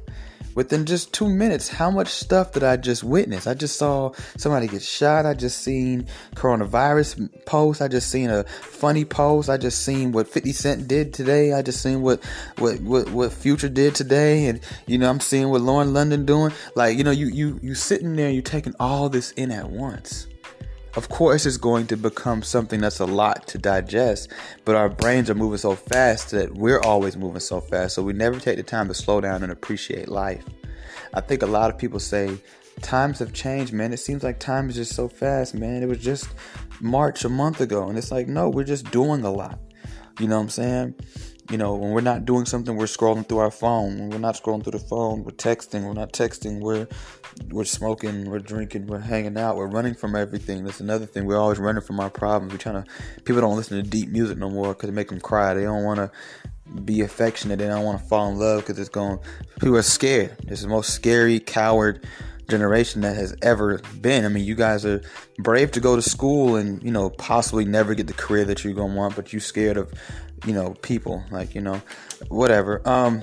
within 0.55 0.87
just 0.87 1.13
two 1.13 1.29
minutes, 1.29 1.69
how 1.69 1.91
much 1.91 2.09
stuff 2.09 2.53
did 2.53 2.63
I 2.63 2.77
just 2.77 3.03
witness? 3.03 3.47
I 3.47 3.55
just 3.55 3.77
saw 3.77 4.13
somebody 4.39 4.69
get 4.69 4.83
shot. 4.83 5.27
I 5.27 5.35
just 5.35 5.59
seen 5.63 6.07
coronavirus 6.35 7.45
post. 7.45 7.83
I 7.83 7.89
just 7.89 8.11
seen 8.11 8.31
a 8.31 8.45
funny 8.45 9.05
post. 9.05 9.51
I 9.51 9.57
just 9.57 9.83
seen 9.83 10.13
what 10.13 10.29
50 10.29 10.53
Cent 10.53 10.89
did 10.89 11.13
today. 11.13 11.53
I 11.53 11.63
just 11.63 11.83
seen 11.83 12.01
what, 12.01 12.25
what, 12.59 12.81
what, 12.81 13.11
what 13.11 13.33
Future 13.33 13.69
did 13.69 13.95
today. 13.97 14.47
And, 14.47 14.61
you 14.87 14.97
know, 14.97 15.11
I'm 15.11 15.21
seeing 15.21 15.51
what 15.51 15.61
Lauren 15.61 15.93
London 15.93 16.25
doing. 16.25 16.53
Like, 16.77 16.97
you 16.97 17.03
know, 17.03 17.11
you, 17.11 17.27
you, 17.27 17.61
you 17.63 17.75
sitting 17.75 18.15
there 18.15 18.31
you 18.31 18.41
taking 18.41 18.75
all 18.79 19.09
this 19.09 19.33
in 19.33 19.51
at 19.51 19.69
once 19.69 20.29
of 20.97 21.09
course 21.09 21.47
it's 21.47 21.59
going 21.59 21.87
to 21.87 21.97
become 21.97 22.43
something 22.43 22.81
that's 22.81 23.01
a 23.01 23.07
lot 23.07 23.47
to 23.47 23.59
digest 23.59 24.33
but 24.65 24.75
our 24.75 24.89
brains 24.89 25.31
are 25.31 25.35
moving 25.35 25.59
so 25.59 25.75
fast 25.75 26.31
that 26.31 26.53
we're 26.55 26.81
always 26.81 27.17
moving 27.17 27.41
so 27.41 27.61
fast 27.61 27.95
so 27.95 28.03
we 28.03 28.13
never 28.13 28.41
take 28.41 28.57
the 28.57 28.63
time 28.63 28.89
to 28.89 28.95
slow 28.95 29.21
down 29.21 29.43
and 29.43 29.53
appreciate 29.53 30.09
life. 30.09 30.45
I 31.15 31.21
think 31.21 31.43
a 31.43 31.47
lot 31.47 31.71
of 31.71 31.79
people 31.79 32.01
say 32.01 32.39
times 32.83 33.19
have 33.21 33.33
changed 33.33 33.73
man. 33.73 33.93
It 33.93 33.99
seems 33.99 34.23
like 34.23 34.39
time 34.39 34.69
is 34.69 34.77
just 34.77 34.95
so 34.95 35.09
fast 35.09 35.55
man. 35.55 35.83
It 35.83 35.87
was 35.87 35.99
just 35.99 36.29
march 36.81 37.25
a 37.25 37.29
month 37.29 37.61
ago 37.61 37.89
and 37.89 37.97
it's 37.97 38.11
like 38.11 38.29
no 38.29 38.49
we're 38.49 38.65
just 38.65 38.91
doing 38.91 39.25
a 39.25 39.31
lot. 39.31 39.59
You 40.19 40.29
know 40.29 40.37
what 40.37 40.45
i'm 40.45 40.49
saying 40.49 40.95
you 41.51 41.59
know, 41.59 41.75
when 41.75 41.93
we're 41.93 42.01
not 42.01 42.25
doing 42.25 42.45
something, 42.45 42.77
we're 42.77 42.87
scrolling 42.87 43.29
through 43.29 43.39
our 43.39 43.51
phone. 43.51 43.99
When 43.99 44.11
we're 44.11 44.19
not 44.19 44.35
scrolling 44.35 44.63
through 44.63 44.79
the 44.79 44.85
phone, 44.85 45.25
we're 45.25 45.33
texting. 45.33 45.85
We're 45.85 45.93
not 45.93 46.13
texting. 46.13 46.61
We're 46.61 46.89
we're 47.51 47.65
smoking. 47.65 48.31
We're 48.31 48.39
drinking. 48.39 48.87
We're 48.87 49.01
hanging 49.01 49.37
out. 49.37 49.57
We're 49.57 49.67
running 49.67 49.95
from 49.95 50.17
everything. 50.17 50.65
That's 50.65 50.81
another 50.81 51.07
thing. 51.07 51.27
We're 51.27 51.39
always 51.39 51.59
running 51.59 51.83
from 51.83 52.01
our 52.01 52.11
problems. 52.11 52.53
We're 52.53 52.59
trying 52.59 52.83
to. 52.83 52.91
People 53.25 53.43
don't 53.43 53.57
listen 53.57 53.83
to 53.83 53.89
deep 53.89 54.09
music 54.09 54.39
no 54.39 54.51
more 54.51 54.69
because 54.69 54.89
it 54.89 54.93
make 54.93 55.09
them 55.09 55.21
cry. 55.21 55.55
They 55.55 55.65
don't 55.65 55.85
want 55.85 55.99
to 55.99 56.11
be 56.81 57.03
affectionate. 57.03 57.59
They 57.59 57.67
don't 57.67 57.85
want 57.85 58.01
to 58.01 58.07
fall 58.07 58.29
in 58.31 58.39
love 58.39 58.63
because 58.63 58.79
it's 58.79 58.89
going. 58.89 59.19
People 59.61 59.77
are 59.77 59.83
scared. 59.83 60.37
It's 60.49 60.63
the 60.63 60.69
most 60.69 60.91
scary, 60.91 61.39
coward 61.39 62.07
generation 62.49 63.01
that 63.01 63.17
has 63.17 63.35
ever 63.43 63.81
been. 64.01 64.25
I 64.25 64.29
mean, 64.29 64.45
you 64.45 64.55
guys 64.55 64.85
are 64.85 65.03
brave 65.39 65.73
to 65.73 65.81
go 65.81 65.97
to 65.97 66.03
school 66.03 66.57
and 66.57 66.83
you 66.83 66.91
know 66.91 67.11
possibly 67.11 67.65
never 67.65 67.95
get 67.95 68.07
the 68.07 68.13
career 68.13 68.45
that 68.45 68.65
you're 68.65 68.73
gonna 68.73 68.95
want, 68.95 69.17
but 69.17 69.33
you're 69.33 69.41
scared 69.41 69.77
of 69.77 69.93
you 70.45 70.53
know, 70.53 70.75
people, 70.83 71.25
like, 71.31 71.55
you 71.55 71.61
know, 71.61 71.81
whatever. 72.29 72.87
Um, 72.89 73.23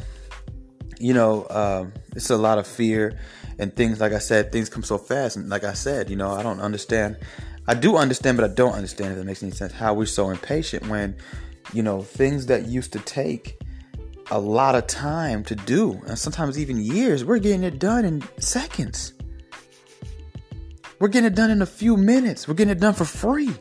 you 1.00 1.14
know, 1.14 1.46
um, 1.50 1.94
it's 2.16 2.30
a 2.30 2.38
lot 2.38 2.58
of 2.58 2.68
fear 2.68 3.20
and 3.60 3.76
things. 3.76 4.00
Like 4.00 4.14
I 4.14 4.20
said, 4.20 4.52
things 4.52 4.70
come 4.70 4.84
so 4.84 4.98
fast. 4.98 5.36
And 5.36 5.50
like 5.50 5.64
I 5.64 5.74
said, 5.74 6.10
you 6.10 6.16
know, 6.16 6.32
I 6.32 6.44
don't 6.44 6.60
understand. 6.60 7.18
I 7.68 7.76
do 7.76 7.98
understand, 7.98 8.38
but 8.38 8.50
I 8.50 8.54
don't 8.54 8.74
understand 8.74 9.12
if 9.12 9.18
that 9.18 9.26
makes 9.26 9.44
any 9.44 9.52
sense. 9.52 9.74
How 9.74 9.94
we're 9.94 10.06
so 10.06 10.30
impatient 10.30 10.88
when, 10.88 11.16
you 11.74 11.84
know, 11.84 12.02
things 12.02 12.46
that 12.48 12.68
used 12.68 12.94
to 12.94 13.00
take 13.00 13.60
a 14.32 14.40
lot 14.40 14.76
of 14.76 14.88
time 14.88 15.44
to 15.44 15.56
do, 15.56 16.02
and 16.08 16.18
sometimes 16.18 16.58
even 16.58 16.80
years, 16.80 17.24
we're 17.24 17.40
getting 17.40 17.64
it 17.64 17.80
done 17.80 18.06
in 18.06 18.24
seconds. 18.40 19.14
We're 21.00 21.10
getting 21.10 21.28
it 21.28 21.36
done 21.36 21.52
in 21.52 21.62
a 21.62 21.66
few 21.66 21.98
minutes. 21.98 22.48
We're 22.48 22.54
getting 22.54 22.72
it 22.72 22.80
done 22.80 22.94
for 22.94 23.06
free. 23.06 23.52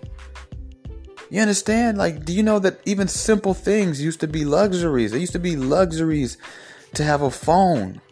You 1.33 1.41
understand? 1.41 1.97
Like, 1.97 2.27
do 2.27 2.35
you 2.35 2.43
know 2.43 2.59
that 2.59 2.83
even 2.85 3.09
simple 3.09 3.55
things 3.55 4.03
used 4.03 4.21
to 4.21 4.29
be 4.29 4.45
luxuries? 4.45 5.15
It 5.15 5.21
used 5.21 5.33
to 5.33 5.39
be 5.39 5.57
luxuries 5.57 6.37
to 6.93 7.05
have 7.05 7.23
a 7.23 7.31
phone. 7.31 8.03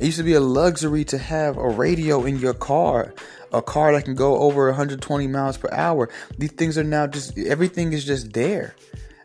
It 0.00 0.06
used 0.06 0.16
to 0.16 0.24
be 0.24 0.32
a 0.32 0.40
luxury 0.40 1.04
to 1.04 1.18
have 1.18 1.58
a 1.58 1.68
radio 1.68 2.24
in 2.24 2.38
your 2.38 2.54
car, 2.54 3.12
a 3.52 3.60
car 3.60 3.92
that 3.92 4.06
can 4.06 4.14
go 4.14 4.38
over 4.38 4.64
120 4.68 5.26
miles 5.26 5.58
per 5.58 5.68
hour. 5.70 6.08
These 6.38 6.52
things 6.52 6.78
are 6.78 6.82
now 6.82 7.06
just 7.06 7.36
everything 7.36 7.92
is 7.92 8.02
just 8.02 8.32
there. 8.32 8.74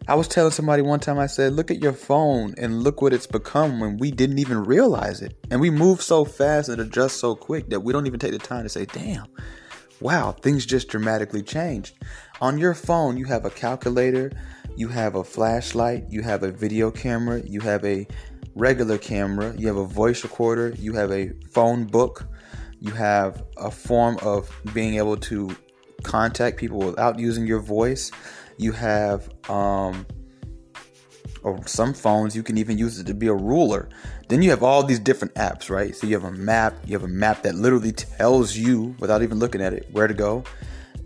I 0.05 0.15
was 0.15 0.27
telling 0.27 0.51
somebody 0.51 0.81
one 0.81 1.00
time, 1.00 1.17
I 1.17 1.27
said, 1.27 1.53
look 1.53 1.71
at 1.71 1.81
your 1.81 1.93
phone 1.93 2.55
and 2.57 2.83
look 2.83 3.01
what 3.01 3.13
it's 3.13 3.25
become 3.25 3.79
when 3.79 3.97
we 4.00 4.12
didn't 4.12 4.39
even 4.39 4.65
realize 4.65 5.21
it. 5.21 5.33
And 5.50 5.62
we 5.62 5.69
move 5.69 6.01
so 6.01 6.25
fast 6.25 6.67
and 6.67 6.81
adjust 6.81 7.21
so 7.21 7.38
quick 7.38 7.69
that 7.69 7.79
we 7.79 7.93
don't 7.93 8.05
even 8.05 8.19
take 8.19 8.33
the 8.33 8.38
time 8.38 8.63
to 8.63 8.69
say, 8.69 8.83
damn, 8.83 9.27
wow, 9.99 10.31
things 10.31 10.65
just 10.65 10.87
dramatically 10.87 11.41
changed. 11.41 11.95
On 12.41 12.57
your 12.57 12.73
phone, 12.73 13.17
you 13.17 13.25
have 13.25 13.45
a 13.45 13.49
calculator, 13.49 14.31
you 14.75 14.87
have 14.89 15.15
a 15.15 15.23
flashlight, 15.23 16.05
you 16.09 16.21
have 16.21 16.43
a 16.43 16.51
video 16.51 16.91
camera, 16.91 17.41
you 17.45 17.61
have 17.61 17.83
a 17.85 18.07
regular 18.55 18.97
camera, 18.97 19.53
you 19.57 19.67
have 19.67 19.77
a 19.77 19.85
voice 19.85 20.23
recorder, 20.23 20.73
you 20.77 20.93
have 20.93 21.11
a 21.11 21.31
phone 21.51 21.85
book, 21.85 22.27
you 22.79 22.91
have 22.91 23.43
a 23.57 23.71
form 23.71 24.17
of 24.21 24.49
being 24.73 24.95
able 24.95 25.17
to 25.17 25.55
contact 26.03 26.57
people 26.57 26.79
without 26.79 27.19
using 27.19 27.47
your 27.47 27.59
voice. 27.59 28.11
You 28.57 28.71
have 28.73 29.29
um, 29.49 30.05
or 31.45 31.65
some 31.67 31.93
phones 31.93 32.35
you 32.35 32.41
can 32.41 32.57
even 32.57 32.77
use 32.77 32.99
it 32.99 33.05
to 33.05 33.13
be 33.13 33.27
a 33.27 33.33
ruler. 33.33 33.87
Then 34.29 34.41
you 34.41 34.49
have 34.49 34.63
all 34.63 34.83
these 34.83 34.99
different 34.99 35.35
apps, 35.35 35.69
right? 35.69 35.95
So 35.95 36.07
you 36.07 36.15
have 36.15 36.23
a 36.23 36.31
map. 36.31 36.73
You 36.85 36.93
have 36.93 37.03
a 37.03 37.07
map 37.07 37.43
that 37.43 37.53
literally 37.53 37.91
tells 37.91 38.57
you 38.57 38.95
without 38.99 39.21
even 39.21 39.37
looking 39.37 39.61
at 39.61 39.71
it 39.71 39.87
where 39.91 40.07
to 40.07 40.13
go. 40.13 40.43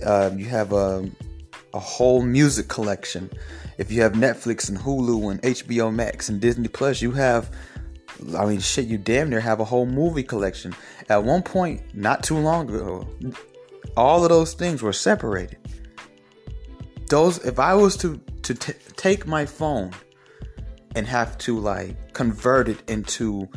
Uh, 0.03 0.31
you 0.35 0.45
have 0.45 0.71
a 0.71 1.09
a 1.73 1.79
whole 1.79 2.21
music 2.23 2.69
collection. 2.69 3.29
If 3.77 3.91
you 3.91 4.01
have 4.01 4.13
Netflix 4.13 4.69
and 4.69 4.77
Hulu 4.77 5.29
and 5.29 5.41
HBO 5.41 5.93
Max 5.93 6.29
and 6.29 6.39
Disney 6.39 6.69
Plus, 6.69 7.01
you 7.01 7.11
have 7.11 7.53
I 8.37 8.45
mean, 8.45 8.59
shit, 8.59 8.85
you 8.85 8.97
damn 8.97 9.29
near 9.29 9.41
have 9.41 9.59
a 9.59 9.65
whole 9.65 9.85
movie 9.85 10.23
collection. 10.23 10.73
At 11.09 11.23
one 11.23 11.43
point, 11.43 11.81
not 11.93 12.23
too 12.23 12.37
long 12.37 12.69
ago, 12.69 13.07
all 13.97 14.23
of 14.23 14.29
those 14.29 14.53
things 14.53 14.81
were 14.81 14.93
separated 14.93 15.57
those 17.09 17.39
if 17.39 17.59
I 17.59 17.73
was 17.73 17.97
to 17.97 18.17
to 18.43 18.53
t- 18.53 18.73
take 18.95 19.27
my 19.27 19.45
phone 19.45 19.91
and 20.99 21.07
have 21.07 21.37
to 21.39 21.59
like 21.59 22.13
convert 22.13 22.69
it 22.69 22.87
into 22.87 23.49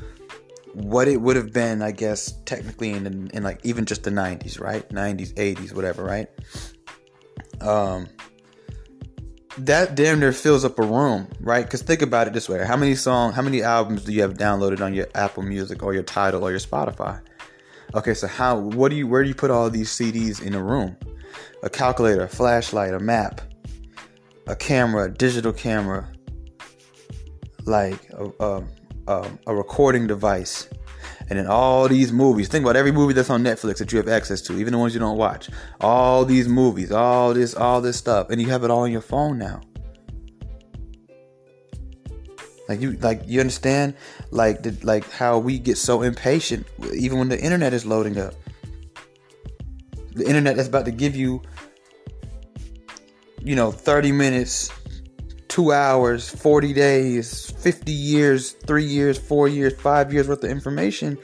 what 0.73 1.07
it 1.07 1.21
would 1.21 1.37
have 1.37 1.53
been, 1.53 1.83
I 1.83 1.91
guess, 1.91 2.33
technically 2.47 2.91
in, 2.91 3.31
in 3.35 3.43
like 3.43 3.61
even 3.65 3.85
just 3.85 4.05
the 4.05 4.11
90s, 4.11 4.59
right? 4.59 4.89
90s, 4.89 5.35
80s, 5.35 5.75
whatever, 5.75 6.03
right? 6.03 6.29
Um, 7.61 8.09
that 9.59 9.95
damn 9.95 10.21
near 10.21 10.33
fills 10.33 10.65
up 10.65 10.79
a 10.79 10.83
room, 10.83 11.29
right? 11.41 11.65
Because 11.65 11.83
think 11.83 12.01
about 12.01 12.27
it 12.27 12.33
this 12.33 12.49
way: 12.49 12.65
how 12.65 12.77
many 12.77 12.95
songs, 12.95 13.35
how 13.35 13.43
many 13.43 13.63
albums 13.63 14.05
do 14.05 14.13
you 14.13 14.23
have 14.23 14.35
downloaded 14.35 14.81
on 14.81 14.95
your 14.95 15.09
Apple 15.15 15.43
Music 15.43 15.83
or 15.83 15.93
your 15.93 16.03
Tidal 16.03 16.43
or 16.43 16.51
your 16.51 16.61
Spotify? 16.61 17.21
Okay, 17.95 18.15
so 18.15 18.27
how, 18.27 18.57
what 18.57 18.89
do 18.89 18.97
you, 18.97 19.07
where 19.07 19.23
do 19.23 19.29
you 19.29 19.35
put 19.35 19.51
all 19.51 19.69
these 19.69 19.91
CDs 19.91 20.41
in 20.41 20.55
a 20.55 20.63
room? 20.63 20.97
a 21.63 21.71
calculator, 21.71 22.23
a 22.23 22.29
flashlight, 22.29 22.93
a 22.93 22.99
map, 22.99 23.41
a 24.47 24.57
camera, 24.57 25.05
a 25.05 25.09
digital 25.09 25.53
camera, 25.53 26.09
like 27.67 28.11
a, 28.11 28.31
a, 28.41 28.65
a, 29.09 29.31
a 29.47 29.55
recording 29.55 30.07
device, 30.07 30.69
and 31.29 31.39
in 31.39 31.47
all 31.47 31.89
these 31.89 32.13
movies. 32.13 32.49
Think 32.49 32.65
about 32.65 32.77
every 32.77 32.93
movie 32.93 33.15
that's 33.15 33.31
on 33.31 33.43
Netflix 33.43 33.79
that 33.79 33.93
you 33.93 33.99
have 33.99 34.09
access 34.09 34.41
to, 34.43 34.59
even 34.59 34.73
the 34.73 34.79
ones 34.79 34.95
you 34.95 35.01
don't 35.01 35.17
watch. 35.17 35.51
All 35.81 36.25
these 36.25 36.49
movies, 36.49 36.93
all 36.93 37.35
this, 37.35 37.55
all 37.55 37.81
this 37.81 37.97
stuff, 37.97 38.31
and 38.31 38.41
you 38.41 38.49
have 38.49 38.65
it 38.65 38.71
all 38.71 38.81
on 38.81 38.93
your 38.93 39.01
phone 39.01 39.39
now. 39.39 39.61
Like 42.69 42.81
you, 42.81 42.93
like 42.93 43.23
you 43.27 43.41
understand, 43.41 43.95
like 44.31 44.63
the, 44.63 44.77
like 44.83 45.11
how 45.11 45.39
we 45.39 45.59
get 45.59 45.77
so 45.77 46.03
impatient, 46.03 46.67
even 46.95 47.19
when 47.19 47.29
the 47.29 47.41
internet 47.41 47.73
is 47.73 47.85
loading 47.85 48.19
up. 48.19 48.35
The 50.15 50.27
internet 50.27 50.57
that's 50.57 50.69
about 50.69 50.85
to 50.85 50.91
give 50.91 51.17
you 51.17 51.43
you 53.45 53.57
know, 53.57 53.71
30 53.71 54.13
minutes, 54.13 54.71
two 55.53 55.71
hours, 55.71 56.31
40 56.31 56.73
days, 56.73 57.51
50 57.51 57.93
years, 57.93 58.53
three 58.53 58.87
years, 58.87 59.19
four 59.19 59.49
years, 59.49 59.75
five 59.75 60.11
years 60.11 60.27
worth 60.27 60.43
of 60.43 60.51
information 60.51 61.19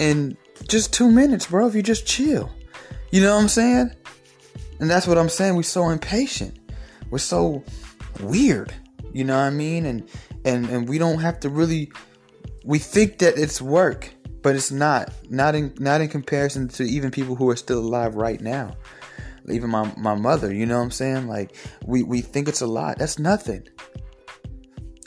in 0.00 0.36
just 0.66 0.92
two 0.92 1.08
minutes, 1.08 1.46
bro, 1.46 1.68
if 1.68 1.74
you 1.76 1.80
just 1.80 2.04
chill. 2.04 2.50
You 3.12 3.20
know 3.20 3.32
what 3.32 3.42
I'm 3.42 3.48
saying? 3.48 3.92
And 4.80 4.90
that's 4.90 5.06
what 5.06 5.18
I'm 5.18 5.28
saying. 5.28 5.54
We're 5.54 5.62
so 5.62 5.90
impatient. 5.90 6.58
We're 7.10 7.18
so 7.18 7.62
weird. 8.20 8.74
You 9.12 9.22
know 9.22 9.36
what 9.36 9.44
I 9.44 9.50
mean? 9.50 9.86
And 9.86 10.08
and 10.44 10.68
and 10.68 10.88
we 10.88 10.98
don't 10.98 11.20
have 11.20 11.38
to 11.40 11.48
really 11.48 11.92
we 12.64 12.80
think 12.80 13.18
that 13.18 13.38
it's 13.38 13.62
work, 13.62 14.12
but 14.42 14.56
it's 14.56 14.72
not. 14.72 15.12
Not 15.30 15.54
in 15.54 15.72
not 15.78 16.00
in 16.00 16.08
comparison 16.08 16.66
to 16.70 16.82
even 16.82 17.12
people 17.12 17.36
who 17.36 17.48
are 17.50 17.56
still 17.56 17.78
alive 17.78 18.16
right 18.16 18.40
now 18.40 18.74
even 19.48 19.70
my, 19.70 19.92
my 19.96 20.14
mother, 20.14 20.52
you 20.52 20.66
know 20.66 20.78
what 20.78 20.84
I'm 20.84 20.90
saying? 20.90 21.28
Like 21.28 21.56
we, 21.84 22.02
we 22.02 22.20
think 22.20 22.48
it's 22.48 22.60
a 22.60 22.66
lot. 22.66 22.98
That's 22.98 23.18
nothing. 23.18 23.66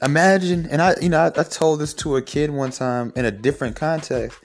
Imagine, 0.02 0.68
and 0.68 0.82
I, 0.82 0.96
you 1.02 1.10
know, 1.10 1.20
I, 1.20 1.28
I 1.28 1.44
told 1.44 1.80
this 1.80 1.94
to 1.96 2.18
a 2.18 2.22
kid 2.22 2.52
one 2.52 2.72
time 2.72 3.12
in 3.16 3.26
a 3.26 3.32
different 3.32 3.76
context. 3.76 4.40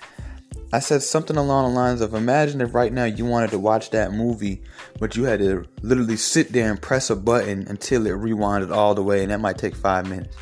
I 0.74 0.78
said 0.78 1.02
something 1.02 1.36
along 1.36 1.70
the 1.70 1.78
lines 1.78 2.00
of 2.00 2.14
imagine 2.14 2.62
if 2.62 2.74
right 2.74 2.90
now 2.90 3.04
you 3.04 3.26
wanted 3.26 3.50
to 3.50 3.58
watch 3.58 3.90
that 3.90 4.12
movie, 4.12 4.62
but 4.98 5.16
you 5.16 5.24
had 5.24 5.40
to 5.40 5.66
literally 5.82 6.16
sit 6.16 6.50
there 6.52 6.70
and 6.70 6.80
press 6.80 7.10
a 7.10 7.16
button 7.16 7.66
until 7.68 8.06
it 8.06 8.12
rewinded 8.12 8.74
all 8.74 8.94
the 8.94 9.02
way, 9.02 9.22
and 9.22 9.30
that 9.30 9.40
might 9.40 9.58
take 9.58 9.76
five 9.76 10.08
minutes. 10.08 10.34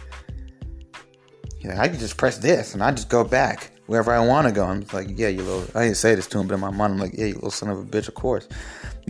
Yeah, 1.60 1.80
I 1.80 1.88
could 1.88 1.98
just 1.98 2.16
press 2.16 2.38
this 2.38 2.74
and 2.74 2.82
I 2.82 2.90
just 2.90 3.08
go 3.08 3.22
back 3.22 3.72
wherever 3.86 4.12
I 4.12 4.24
want 4.24 4.46
to 4.46 4.52
go. 4.52 4.64
I'm 4.64 4.84
like, 4.92 5.08
yeah, 5.10 5.28
you 5.28 5.42
little. 5.42 5.64
I 5.74 5.84
didn't 5.84 5.96
say 5.96 6.14
this 6.14 6.26
to 6.28 6.38
him, 6.38 6.46
but 6.46 6.54
in 6.54 6.60
my 6.60 6.70
mind, 6.70 6.94
I'm 6.94 6.98
like, 6.98 7.12
yeah, 7.14 7.26
you 7.26 7.34
little 7.34 7.50
son 7.50 7.68
of 7.68 7.78
a 7.78 7.84
bitch. 7.84 8.08
Of 8.08 8.14
course, 8.14 8.48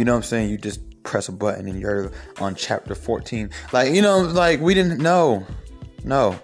you 0.00 0.06
know 0.06 0.12
what 0.12 0.20
I'm 0.20 0.22
saying. 0.22 0.48
You 0.48 0.56
just 0.56 0.80
press 1.02 1.28
a 1.28 1.32
button 1.32 1.68
and 1.68 1.78
you're 1.78 2.10
on 2.38 2.54
chapter 2.54 2.94
14. 2.94 3.50
Like, 3.70 3.92
you 3.92 4.00
know, 4.00 4.20
like 4.20 4.58
we 4.58 4.72
didn't 4.72 4.98
know. 4.98 5.46
No. 6.04 6.40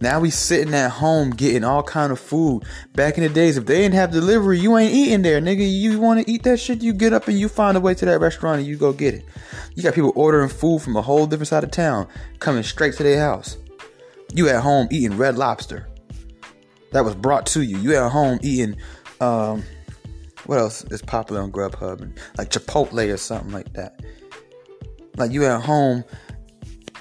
Now 0.00 0.20
we 0.20 0.30
sitting 0.30 0.72
at 0.72 0.90
home 0.90 1.28
getting 1.28 1.64
all 1.64 1.82
kind 1.82 2.10
of 2.10 2.18
food. 2.18 2.64
Back 2.94 3.18
in 3.18 3.24
the 3.24 3.28
days, 3.28 3.58
if 3.58 3.66
they 3.66 3.76
didn't 3.76 3.96
have 3.96 4.10
delivery, 4.10 4.58
you 4.58 4.78
ain't 4.78 4.94
eating 4.94 5.20
there, 5.20 5.38
nigga. 5.38 5.70
You 5.70 6.00
want 6.00 6.24
to 6.24 6.32
eat 6.32 6.44
that 6.44 6.58
shit, 6.58 6.80
you 6.80 6.94
get 6.94 7.12
up 7.12 7.28
and 7.28 7.38
you 7.38 7.46
find 7.50 7.76
a 7.76 7.80
way 7.80 7.92
to 7.92 8.06
that 8.06 8.20
restaurant 8.20 8.60
and 8.60 8.66
you 8.66 8.78
go 8.78 8.94
get 8.94 9.12
it. 9.12 9.26
You 9.74 9.82
got 9.82 9.92
people 9.92 10.14
ordering 10.16 10.48
food 10.48 10.80
from 10.80 10.96
a 10.96 11.02
whole 11.02 11.26
different 11.26 11.48
side 11.48 11.62
of 11.62 11.72
town, 11.72 12.08
coming 12.38 12.62
straight 12.62 12.94
to 12.94 13.02
their 13.02 13.20
house. 13.20 13.58
You 14.32 14.48
at 14.48 14.62
home 14.62 14.88
eating 14.90 15.18
red 15.18 15.36
lobster 15.36 15.88
that 16.92 17.04
was 17.04 17.14
brought 17.14 17.44
to 17.48 17.60
you. 17.60 17.76
You 17.76 17.96
at 17.96 18.10
home 18.10 18.38
eating, 18.42 18.76
um, 19.20 19.62
what 20.46 20.58
else 20.58 20.84
is 20.84 21.02
popular 21.02 21.42
on 21.42 21.52
Grubhub? 21.52 22.00
And 22.00 22.18
like 22.38 22.50
Chipotle 22.50 23.12
or 23.12 23.16
something 23.16 23.52
like 23.52 23.72
that. 23.74 24.00
Like 25.16 25.30
you 25.30 25.44
at 25.46 25.62
home, 25.62 26.04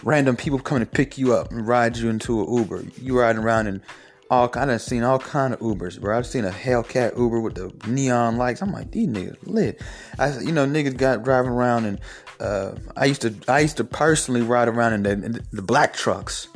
random 0.04 0.36
people 0.36 0.60
coming 0.60 0.86
to 0.86 0.90
pick 0.90 1.18
you 1.18 1.34
up 1.34 1.52
and 1.52 1.68
ride 1.68 1.98
you 1.98 2.10
into 2.10 2.42
an 2.42 2.54
Uber. 2.54 2.84
You 3.02 3.20
riding 3.20 3.42
around 3.42 3.68
in 3.68 3.82
all 4.30 4.50
kind 4.50 4.72
of 4.72 4.82
seen 4.82 5.04
all 5.04 5.20
kind 5.20 5.54
of 5.54 5.60
Ubers, 5.60 6.00
bro. 6.00 6.18
I've 6.18 6.26
seen 6.26 6.46
a 6.46 6.50
Hellcat 6.50 7.18
Uber 7.18 7.40
with 7.40 7.56
the 7.56 7.72
neon 7.88 8.38
lights. 8.38 8.62
I'm 8.62 8.72
like, 8.72 8.92
these 8.92 9.08
niggas 9.08 9.38
lit. 9.44 9.82
I, 10.18 10.40
you 10.40 10.52
know, 10.52 10.66
niggas 10.66 10.98
got 10.98 11.24
driving 11.24 11.52
around 11.52 11.86
and 11.86 12.00
uh, 12.40 12.76
I 12.96 13.06
used 13.06 13.22
to, 13.22 13.36
I 13.48 13.60
used 13.60 13.78
to 13.78 13.84
personally 13.84 14.42
ride 14.42 14.68
around 14.68 14.94
in 14.94 15.04
the, 15.04 15.12
in 15.12 15.46
the 15.52 15.62
black 15.62 15.94
trucks. 15.94 16.48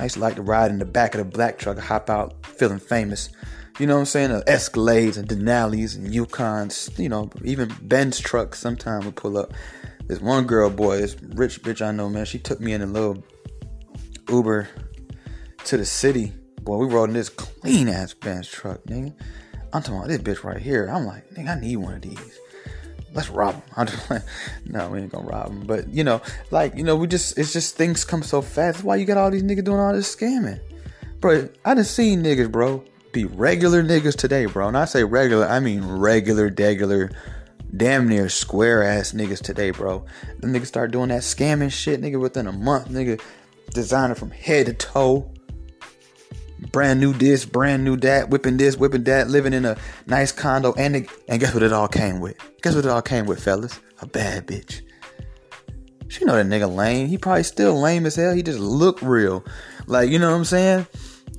I 0.00 0.04
used 0.04 0.14
to 0.14 0.20
like 0.20 0.36
to 0.36 0.42
ride 0.42 0.70
in 0.70 0.78
the 0.78 0.86
back 0.86 1.14
of 1.14 1.18
the 1.18 1.24
black 1.24 1.58
truck, 1.58 1.78
hop 1.78 2.08
out 2.08 2.46
feeling 2.46 2.78
famous. 2.78 3.28
You 3.78 3.86
know 3.86 3.94
what 3.94 4.00
I'm 4.00 4.06
saying? 4.06 4.30
The 4.30 4.42
Escalades 4.44 5.18
and 5.18 5.28
Denali's 5.28 5.94
and 5.94 6.08
Yukons. 6.08 6.98
You 6.98 7.10
know, 7.10 7.30
even 7.44 7.70
Benz 7.82 8.18
truck 8.18 8.54
sometimes 8.54 9.04
would 9.04 9.16
pull 9.16 9.36
up. 9.36 9.52
This 10.06 10.20
one 10.20 10.46
girl, 10.46 10.70
boy, 10.70 10.98
this 10.98 11.16
rich 11.22 11.62
bitch 11.62 11.86
I 11.86 11.92
know, 11.92 12.08
man. 12.08 12.24
She 12.24 12.38
took 12.38 12.60
me 12.60 12.72
in 12.72 12.82
a 12.82 12.86
little 12.86 13.22
Uber 14.28 14.68
to 15.64 15.76
the 15.76 15.84
city. 15.84 16.32
Boy, 16.62 16.78
we 16.78 16.86
rode 16.86 17.10
in 17.10 17.14
this 17.14 17.28
clean 17.28 17.88
ass 17.88 18.14
Benz 18.14 18.48
truck, 18.48 18.82
nigga. 18.84 19.14
I'm 19.72 19.82
talking 19.82 19.98
about 19.98 20.08
this 20.08 20.18
bitch 20.18 20.44
right 20.44 20.60
here. 20.60 20.86
I'm 20.86 21.04
like, 21.04 21.28
nigga, 21.30 21.56
I 21.56 21.60
need 21.60 21.76
one 21.76 21.94
of 21.94 22.02
these 22.02 22.40
let's 23.12 23.28
rob 23.30 23.54
them. 23.54 23.86
Just 23.86 24.10
like, 24.10 24.22
no, 24.66 24.88
we 24.90 25.00
ain't 25.00 25.12
gonna 25.12 25.26
rob 25.26 25.48
them. 25.48 25.66
But 25.66 25.88
you 25.88 26.04
know, 26.04 26.20
like 26.50 26.76
you 26.76 26.84
know, 26.84 26.96
we 26.96 27.06
just 27.06 27.38
it's 27.38 27.52
just 27.52 27.76
things 27.76 28.04
come 28.04 28.22
so 28.22 28.42
fast. 28.42 28.78
That's 28.78 28.84
why 28.84 28.96
you 28.96 29.04
got 29.04 29.18
all 29.18 29.30
these 29.30 29.42
niggas 29.42 29.64
doing 29.64 29.80
all 29.80 29.92
this 29.92 30.14
scamming, 30.14 30.60
bro. 31.20 31.48
I 31.64 31.74
done 31.74 31.84
seen 31.84 32.22
niggas, 32.22 32.50
bro, 32.50 32.84
be 33.12 33.24
regular 33.24 33.82
niggas 33.82 34.16
today, 34.16 34.46
bro. 34.46 34.68
And 34.68 34.76
I 34.76 34.84
say 34.84 35.04
regular, 35.04 35.46
I 35.46 35.60
mean 35.60 35.84
regular, 35.84 36.50
degular, 36.50 37.12
damn 37.76 38.08
near 38.08 38.28
square 38.28 38.82
ass 38.82 39.12
niggas 39.12 39.40
today, 39.40 39.70
bro. 39.70 40.04
The 40.38 40.46
niggas 40.46 40.66
start 40.66 40.90
doing 40.90 41.08
that 41.08 41.22
scamming 41.22 41.72
shit, 41.72 42.00
nigga, 42.00 42.20
within 42.20 42.46
a 42.46 42.52
month, 42.52 42.88
nigga, 42.88 43.20
designer 43.72 44.14
from 44.14 44.30
head 44.30 44.66
to 44.66 44.74
toe 44.74 45.30
brand 46.72 47.00
new 47.00 47.12
this, 47.12 47.44
brand 47.44 47.84
new 47.84 47.96
that, 47.98 48.30
whipping 48.30 48.56
this, 48.56 48.76
whipping 48.76 49.04
that, 49.04 49.28
living 49.28 49.52
in 49.52 49.64
a 49.64 49.76
nice 50.06 50.32
condo, 50.32 50.72
and 50.74 50.96
it, 50.96 51.10
and 51.28 51.40
guess 51.40 51.54
what 51.54 51.62
it 51.62 51.72
all 51.72 51.88
came 51.88 52.20
with? 52.20 52.36
Guess 52.62 52.74
what 52.74 52.84
it 52.84 52.90
all 52.90 53.02
came 53.02 53.26
with, 53.26 53.42
fellas? 53.42 53.80
A 54.00 54.06
bad 54.06 54.46
bitch. 54.46 54.82
She 56.08 56.24
know 56.24 56.34
that 56.34 56.46
nigga 56.46 56.72
lame. 56.72 57.06
He 57.08 57.18
probably 57.18 57.44
still 57.44 57.80
lame 57.80 58.04
as 58.04 58.16
hell. 58.16 58.34
He 58.34 58.42
just 58.42 58.58
look 58.58 59.00
real. 59.00 59.44
Like, 59.86 60.10
you 60.10 60.18
know 60.18 60.30
what 60.30 60.36
I'm 60.36 60.44
saying? 60.44 60.86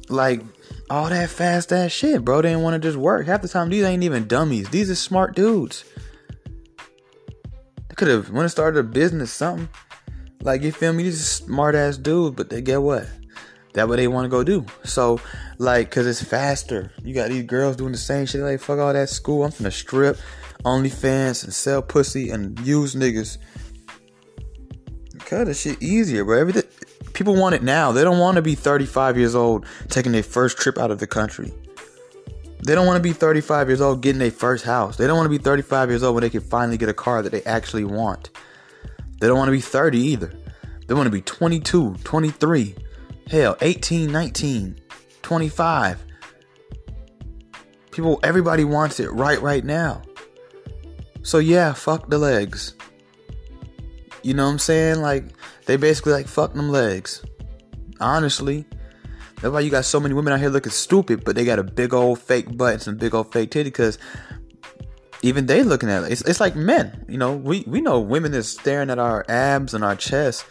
Like, 0.08 0.42
all 0.90 1.10
that 1.10 1.30
fast 1.30 1.72
ass 1.72 1.92
shit, 1.92 2.24
bro. 2.24 2.42
They 2.42 2.50
didn't 2.50 2.64
want 2.64 2.82
to 2.82 2.88
just 2.88 2.98
work. 2.98 3.26
Half 3.26 3.42
the 3.42 3.48
time, 3.48 3.70
these 3.70 3.84
ain't 3.84 4.04
even 4.04 4.28
dummies. 4.28 4.70
These 4.70 4.90
are 4.90 4.96
smart 4.96 5.36
dudes. 5.36 5.84
They 7.90 7.96
could 7.96 8.08
have 8.08 8.30
went 8.30 8.44
and 8.44 8.52
started 8.52 8.80
a 8.80 8.84
business, 8.84 9.32
something. 9.32 9.70
Like 10.42 10.64
you 10.64 10.72
feel 10.72 10.94
me? 10.94 11.04
These 11.04 11.26
smart 11.26 11.76
ass 11.76 11.98
dudes, 11.98 12.36
but 12.36 12.50
they 12.50 12.62
get 12.62 12.82
what? 12.82 13.08
That 13.74 13.88
what 13.88 13.98
they 13.98 14.08
want 14.08 14.26
to 14.26 14.30
go 14.30 14.44
do. 14.44 14.66
So, 14.84 15.22
like, 15.58 15.90
cause 15.90 16.06
it's 16.06 16.24
faster. 16.24 16.92
You 17.04 17.14
got 17.14 17.30
these 17.30 17.44
girls 17.44 17.78
doing 17.78 17.92
the 17.92 17.98
same 17.98 18.26
shit. 18.26 18.42
Like, 18.42 18.60
fuck 18.60 18.80
all 18.80 18.92
that 18.92 19.10
school. 19.10 19.44
I'm 19.46 19.52
finna 19.52 19.72
strip, 19.72 20.18
OnlyFans, 20.66 21.44
and 21.44 21.54
sell 21.54 21.82
pussy 21.82 22.30
and 22.30 22.60
use 22.62 22.96
niggas. 22.96 23.38
Cut 25.20 25.46
this 25.46 25.62
shit 25.62 25.82
easier, 25.82 26.26
bro. 26.26 26.40
Everything 26.40 26.64
people 27.14 27.36
want 27.36 27.56
it 27.56 27.64
now. 27.64 27.92
They 27.92 28.04
don't 28.04 28.20
want 28.20 28.36
to 28.36 28.42
be 28.42 28.56
35 28.56 29.18
years 29.18 29.36
old 29.36 29.66
taking 29.90 30.12
their 30.12 30.24
first 30.24 30.58
trip 30.58 30.78
out 30.78 30.92
of 30.92 31.00
the 31.00 31.08
country. 31.08 31.54
They 32.64 32.76
don't 32.76 32.86
want 32.86 32.98
to 32.98 33.04
be 33.04 33.14
35 33.14 33.70
years 33.70 33.82
old 33.82 34.02
getting 34.02 34.20
their 34.20 34.32
first 34.32 34.66
house. 34.66 34.98
They 34.98 35.08
don't 35.08 35.18
want 35.18 35.26
to 35.26 35.38
be 35.38 35.44
35 35.44 35.90
years 35.90 36.04
old 36.04 36.16
when 36.16 36.22
they 36.22 36.30
can 36.30 36.42
finally 36.42 36.78
get 36.78 36.90
a 36.90 36.94
car 36.94 37.22
that 37.22 37.32
they 37.32 37.44
actually 37.44 37.86
want. 37.86 38.30
They 39.20 39.28
don't 39.28 39.38
want 39.38 39.48
to 39.48 39.54
be 39.54 39.62
30 39.62 40.00
either. 40.00 40.34
They 40.88 40.94
want 40.94 41.08
to 41.08 41.12
be 41.12 41.22
22, 41.22 41.96
23, 42.04 42.76
hell, 43.32 43.56
18, 43.62 44.12
19, 44.12 44.80
25. 45.22 46.06
People, 47.92 48.20
everybody 48.24 48.66
wants 48.66 49.00
it 49.00 49.10
right, 49.12 49.42
right 49.42 49.64
now. 49.64 50.02
So 51.24 51.38
yeah, 51.40 51.72
fuck 51.72 52.10
the 52.10 52.18
legs. 52.18 52.76
You 54.22 54.34
know 54.34 54.46
what 54.46 54.52
I'm 54.52 54.60
saying? 54.60 55.02
Like, 55.02 55.26
they 55.66 55.78
basically 55.78 56.12
like 56.12 56.28
fuck 56.28 56.54
them 56.54 56.70
legs. 56.70 57.24
Honestly. 58.02 58.66
That's 59.42 59.52
why 59.52 59.62
you 59.62 59.72
got 59.72 59.86
so 59.86 60.00
many 60.00 60.14
women 60.14 60.34
out 60.34 60.40
here 60.40 60.50
looking 60.50 60.72
stupid, 60.72 61.24
but 61.24 61.36
they 61.36 61.46
got 61.46 61.58
a 61.58 61.64
big 61.64 61.94
old 61.94 62.20
fake 62.20 62.56
butt 62.56 62.74
and 62.74 62.82
some 62.82 62.98
big 62.98 63.16
old 63.16 63.32
fake 63.32 63.52
titty 63.52 63.70
because 63.70 63.98
even 65.24 65.46
they 65.46 65.64
looking 65.64 65.90
at 65.90 66.04
it. 66.04 66.12
It's, 66.12 66.22
it's 66.22 66.40
like 66.40 66.56
men. 66.56 67.06
You 67.08 67.18
know, 67.18 67.36
we, 67.36 67.64
we 67.66 67.82
know 67.82 68.02
women 68.02 68.34
is 68.34 68.50
staring 68.50 68.90
at 68.90 69.00
our 69.00 69.26
abs 69.30 69.74
and 69.74 69.84
our 69.84 69.96
chest. 69.96 70.46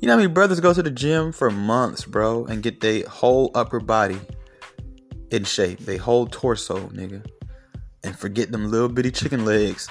You 0.00 0.06
know 0.06 0.14
how 0.14 0.18
many 0.18 0.28
brothers 0.32 0.60
go 0.60 0.72
to 0.72 0.82
the 0.82 0.90
gym 0.90 1.32
for 1.32 1.50
months, 1.50 2.04
bro, 2.04 2.44
and 2.46 2.62
get 2.62 2.80
their 2.80 3.06
whole 3.08 3.50
upper 3.54 3.80
body 3.80 4.20
in 5.30 5.44
shape, 5.44 5.80
they 5.80 5.96
whole 5.96 6.26
torso, 6.26 6.88
nigga, 6.88 7.24
and 8.04 8.18
forget 8.18 8.50
them 8.52 8.70
little 8.70 8.88
bitty 8.88 9.10
chicken 9.10 9.44
legs 9.44 9.88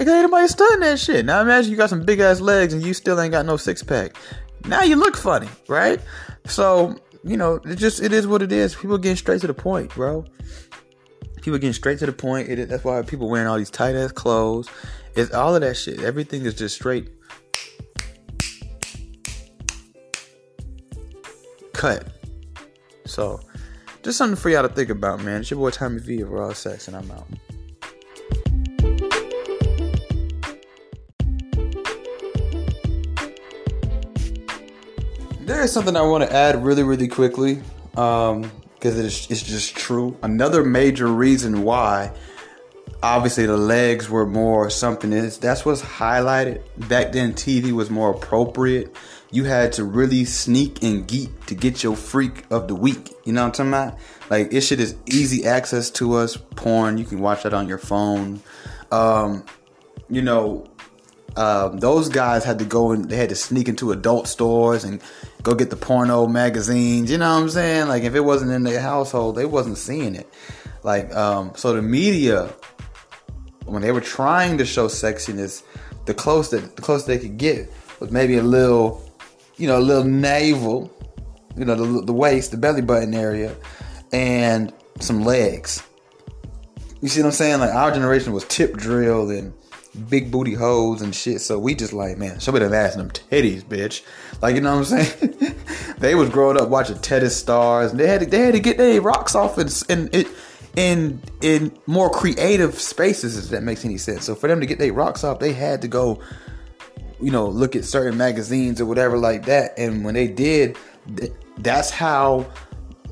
Ain't 0.00 0.08
anybody 0.08 0.46
studying 0.46 0.80
that 0.80 1.00
shit. 1.00 1.24
Now 1.24 1.40
imagine 1.40 1.72
you 1.72 1.76
got 1.76 1.90
some 1.90 2.04
big 2.04 2.20
ass 2.20 2.40
legs 2.40 2.72
and 2.72 2.84
you 2.84 2.94
still 2.94 3.20
ain't 3.20 3.32
got 3.32 3.46
no 3.46 3.56
six 3.56 3.82
pack. 3.82 4.16
Now 4.64 4.82
you 4.82 4.94
look 4.94 5.16
funny, 5.16 5.48
right? 5.66 6.00
So, 6.46 6.96
you 7.24 7.36
know, 7.36 7.54
it 7.64 7.76
just 7.76 8.00
it 8.00 8.12
is 8.12 8.26
what 8.26 8.40
it 8.40 8.52
is. 8.52 8.76
People 8.76 8.96
getting 8.98 9.16
straight 9.16 9.40
to 9.40 9.48
the 9.48 9.54
point, 9.54 9.92
bro. 9.92 10.24
People 11.42 11.58
getting 11.58 11.72
straight 11.72 11.98
to 11.98 12.06
the 12.06 12.12
point. 12.12 12.48
It, 12.48 12.68
that's 12.68 12.84
why 12.84 13.02
people 13.02 13.28
wearing 13.28 13.48
all 13.48 13.58
these 13.58 13.70
tight 13.70 13.96
ass 13.96 14.12
clothes. 14.12 14.68
It's 15.16 15.34
all 15.34 15.56
of 15.56 15.62
that 15.62 15.76
shit. 15.76 16.00
Everything 16.00 16.44
is 16.44 16.54
just 16.54 16.76
straight 16.76 17.10
cut. 21.78 22.08
So, 23.06 23.40
just 24.02 24.18
something 24.18 24.36
for 24.36 24.50
y'all 24.50 24.66
to 24.66 24.68
think 24.68 24.90
about, 24.90 25.22
man. 25.22 25.40
It's 25.40 25.50
your 25.50 25.60
boy 25.60 25.70
Tommy 25.70 26.00
V 26.00 26.20
of 26.20 26.30
Raw 26.30 26.52
Sex, 26.52 26.88
and 26.88 26.96
I'm 26.96 27.10
out. 27.10 27.26
there 35.46 35.62
is 35.62 35.72
something 35.72 35.96
I 35.96 36.02
want 36.02 36.22
to 36.22 36.32
add 36.32 36.62
really, 36.62 36.82
really 36.82 37.08
quickly 37.08 37.62
because 37.92 38.34
um, 38.34 38.50
it's, 38.82 39.30
it's 39.30 39.42
just 39.42 39.74
true. 39.74 40.16
Another 40.22 40.62
major 40.62 41.06
reason 41.06 41.62
why, 41.62 42.12
obviously, 43.02 43.46
the 43.46 43.56
legs 43.56 44.08
were 44.08 44.26
more 44.26 44.70
something 44.70 45.12
is 45.12 45.38
that's 45.38 45.64
what's 45.64 45.82
highlighted. 45.82 46.62
Back 46.88 47.12
then, 47.12 47.34
TV 47.34 47.72
was 47.72 47.90
more 47.90 48.10
appropriate. 48.10 48.94
You 49.30 49.44
had 49.44 49.74
to 49.74 49.84
really 49.84 50.24
sneak 50.24 50.82
and 50.82 51.06
geek 51.06 51.46
to 51.46 51.54
get 51.54 51.82
your 51.82 51.96
freak 51.96 52.44
of 52.50 52.68
the 52.68 52.74
week. 52.74 53.12
You 53.24 53.32
know 53.32 53.42
what 53.42 53.60
I'm 53.60 53.72
talking 53.72 53.92
about? 53.92 53.98
Like, 54.30 54.52
it 54.52 54.62
shit 54.62 54.80
is 54.80 54.96
easy 55.06 55.46
access 55.46 55.90
to 55.92 56.14
us. 56.14 56.36
Porn, 56.36 56.98
you 56.98 57.04
can 57.04 57.20
watch 57.20 57.42
that 57.42 57.52
on 57.52 57.68
your 57.68 57.78
phone. 57.78 58.40
Um, 58.90 59.44
you 60.08 60.22
know, 60.22 60.66
um, 61.36 61.78
those 61.78 62.08
guys 62.08 62.44
had 62.44 62.58
to 62.58 62.64
go 62.64 62.90
and 62.90 63.08
they 63.08 63.16
had 63.16 63.28
to 63.28 63.34
sneak 63.34 63.68
into 63.68 63.92
adult 63.92 64.26
stores 64.26 64.82
and 64.82 65.00
go 65.42 65.54
get 65.54 65.70
the 65.70 65.76
porno 65.76 66.26
magazines. 66.26 67.10
You 67.10 67.18
know 67.18 67.32
what 67.32 67.42
I'm 67.42 67.48
saying? 67.50 67.88
Like 67.88 68.02
if 68.02 68.14
it 68.14 68.20
wasn't 68.20 68.50
in 68.50 68.64
their 68.64 68.80
household, 68.80 69.36
they 69.36 69.44
wasn't 69.44 69.78
seeing 69.78 70.14
it. 70.14 70.28
Like 70.82 71.14
um, 71.14 71.52
so, 71.54 71.74
the 71.74 71.82
media 71.82 72.54
when 73.70 73.82
they 73.82 73.92
were 73.92 74.00
trying 74.00 74.58
to 74.58 74.64
show 74.64 74.88
sexiness, 74.88 75.62
the 76.06 76.14
close 76.14 76.50
that 76.50 76.76
the 76.76 76.82
close 76.82 77.06
they 77.06 77.18
could 77.18 77.38
get 77.38 77.70
was 78.00 78.10
maybe 78.10 78.36
a 78.36 78.42
little, 78.42 79.02
you 79.56 79.66
know, 79.66 79.78
a 79.78 79.80
little 79.80 80.04
navel, 80.04 80.90
you 81.56 81.64
know, 81.64 81.74
the, 81.74 82.04
the 82.06 82.12
waist, 82.12 82.50
the 82.50 82.56
belly 82.56 82.82
button 82.82 83.14
area, 83.14 83.54
and 84.12 84.72
some 85.00 85.22
legs. 85.22 85.82
You 87.00 87.08
see 87.08 87.20
what 87.20 87.26
I'm 87.26 87.32
saying? 87.32 87.60
Like 87.60 87.74
our 87.74 87.92
generation 87.92 88.32
was 88.32 88.44
tip 88.44 88.76
drilled 88.76 89.30
and 89.30 89.52
big 90.08 90.30
booty 90.30 90.54
hoes 90.54 91.02
and 91.02 91.14
shit. 91.14 91.40
So 91.40 91.58
we 91.58 91.74
just 91.74 91.92
like, 91.92 92.18
man, 92.18 92.38
show 92.40 92.52
me 92.52 92.60
the 92.60 92.76
ass 92.76 92.96
and 92.96 93.02
them 93.02 93.10
titties, 93.10 93.62
bitch. 93.62 94.02
Like 94.40 94.54
you 94.54 94.60
know 94.60 94.78
what 94.78 94.92
I'm 94.92 95.04
saying? 95.04 95.54
they 95.98 96.14
was 96.14 96.30
growing 96.30 96.60
up 96.60 96.68
watching 96.68 96.98
tennis 96.98 97.36
stars, 97.36 97.90
and 97.90 98.00
they 98.00 98.06
had 98.06 98.20
to, 98.20 98.26
they 98.26 98.40
had 98.40 98.54
to 98.54 98.60
get 98.60 98.78
their 98.78 99.00
rocks 99.00 99.34
off 99.34 99.58
and 99.58 99.70
in 99.88 100.26
in 100.78 101.20
in 101.40 101.76
more 101.86 102.08
creative 102.08 102.80
spaces. 102.80 103.36
If 103.36 103.50
that 103.50 103.64
makes 103.64 103.84
any 103.84 103.98
sense. 103.98 104.24
So 104.24 104.36
for 104.36 104.46
them 104.46 104.60
to 104.60 104.66
get 104.66 104.78
their 104.78 104.92
rocks 104.92 105.24
off, 105.24 105.40
they 105.40 105.52
had 105.52 105.82
to 105.82 105.88
go, 105.88 106.20
you 107.20 107.32
know, 107.32 107.48
look 107.48 107.74
at 107.74 107.84
certain 107.84 108.16
magazines 108.16 108.80
or 108.80 108.86
whatever 108.86 109.18
like 109.18 109.46
that. 109.46 109.76
And 109.76 110.04
when 110.04 110.14
they 110.14 110.28
did, 110.28 110.76
that's 111.58 111.90
how 111.90 112.46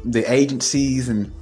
the 0.05 0.33
agencies 0.33 1.09
and 1.09 1.33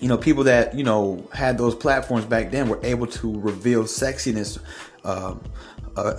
you 0.00 0.08
know, 0.08 0.18
people 0.18 0.42
that 0.44 0.74
you 0.74 0.82
know 0.82 1.24
had 1.32 1.58
those 1.58 1.76
platforms 1.76 2.24
back 2.24 2.50
then 2.50 2.68
were 2.68 2.80
able 2.82 3.06
to 3.06 3.38
reveal 3.38 3.84
sexiness 3.84 4.58
um, 5.04 5.40
uh, 5.96 6.14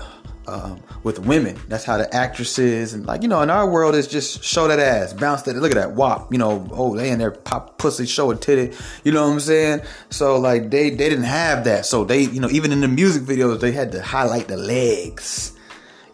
um, 0.47 0.81
with 1.03 1.19
women. 1.19 1.57
That's 1.67 1.83
how 1.83 1.97
the 1.97 2.13
actresses 2.13 2.93
and 2.93 3.05
like 3.05 3.21
you 3.21 3.27
know 3.27 3.41
in 3.41 3.49
our 3.49 3.69
world 3.69 3.95
is 3.95 4.07
just 4.07 4.43
show 4.43 4.67
that 4.67 4.79
ass, 4.79 5.13
bounce 5.13 5.43
that. 5.43 5.55
Look 5.55 5.71
at 5.71 5.75
that 5.75 5.93
wop. 5.93 6.31
You 6.31 6.37
know, 6.37 6.67
oh 6.71 6.95
they 6.95 7.09
in 7.09 7.19
there 7.19 7.31
pop 7.31 7.77
pussy, 7.77 8.05
show 8.05 8.31
a 8.31 8.35
titty. 8.35 8.75
You 9.03 9.11
know 9.11 9.25
what 9.25 9.33
I'm 9.33 9.39
saying? 9.39 9.81
So 10.09 10.37
like 10.39 10.69
they 10.69 10.89
they 10.89 11.09
didn't 11.09 11.25
have 11.25 11.63
that. 11.65 11.85
So 11.85 12.03
they 12.03 12.21
you 12.21 12.39
know 12.39 12.49
even 12.49 12.71
in 12.71 12.81
the 12.81 12.87
music 12.87 13.23
videos 13.23 13.59
they 13.59 13.71
had 13.71 13.91
to 13.93 14.01
highlight 14.01 14.47
the 14.47 14.57
legs. 14.57 15.53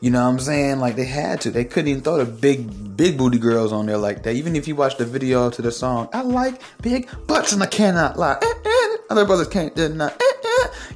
You 0.02 0.12
know 0.12 0.24
what 0.24 0.30
I'm 0.30 0.40
saying? 0.40 0.80
Like 0.80 0.96
they 0.96 1.06
had 1.06 1.42
to. 1.42 1.52
They 1.52 1.66
couldn't 1.66 1.90
even 1.90 2.04
throw 2.04 2.24
the 2.24 2.26
big, 2.26 2.96
big 2.96 3.18
booty 3.18 3.38
girls 3.38 3.74
on 3.74 3.86
there 3.86 3.98
like 3.98 4.24
that. 4.24 4.34
Even 4.34 4.56
if 4.56 4.66
you 4.66 4.76
watch 4.76 4.96
the 4.96 5.04
video 5.06 5.50
to 5.50 5.62
the 5.62 5.74
song, 5.74 6.08
I 6.14 6.22
like 6.22 6.62
big 6.82 7.10
butts 7.28 7.52
and 7.52 7.62
I 7.62 7.66
cannot 7.66 8.18
lie. 8.18 8.38
Eh, 8.42 8.54
eh, 8.66 8.98
other 9.10 9.26
brothers 9.26 9.50
can't 9.50 9.76
deny. 9.76 10.08
Eh. 10.08 10.29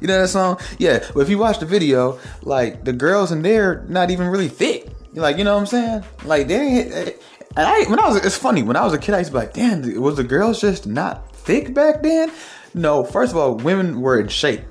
You 0.04 0.10
know 0.10 0.20
that 0.20 0.28
song? 0.28 0.60
Yeah. 0.80 1.02
But 1.14 1.22
if 1.22 1.30
you 1.30 1.38
watch 1.38 1.60
the 1.60 1.66
video, 1.66 2.20
like 2.42 2.84
the 2.84 2.92
girls 2.92 3.32
in 3.32 3.42
there, 3.42 3.86
not 3.88 4.12
even 4.12 4.28
really 4.28 4.50
thick. 4.50 4.90
Like 5.14 5.38
you 5.38 5.46
know 5.46 5.54
what 5.54 5.62
I'm 5.62 5.66
saying? 5.66 6.04
Like 6.26 6.50
they. 6.50 6.82
Eh, 6.82 7.12
and 7.56 7.66
I 7.66 7.90
when 7.90 8.00
I 8.00 8.10
was 8.10 8.18
it's 8.26 8.36
funny 8.36 8.64
when 8.64 8.76
I 8.76 8.84
was 8.84 8.92
a 8.92 8.98
kid 8.98 9.16
I 9.16 9.20
used 9.20 9.30
to 9.30 9.38
be 9.38 9.46
like, 9.46 9.54
damn, 9.54 10.02
was 10.02 10.18
the 10.18 10.26
girls 10.26 10.60
just 10.60 10.86
not 10.86 11.34
thick 11.34 11.74
back 11.74 12.04
then? 12.04 12.34
No. 12.74 13.06
First 13.06 13.32
of 13.32 13.38
all, 13.38 13.56
women 13.56 14.02
were 14.02 14.20
in 14.20 14.28
shape. 14.28 14.64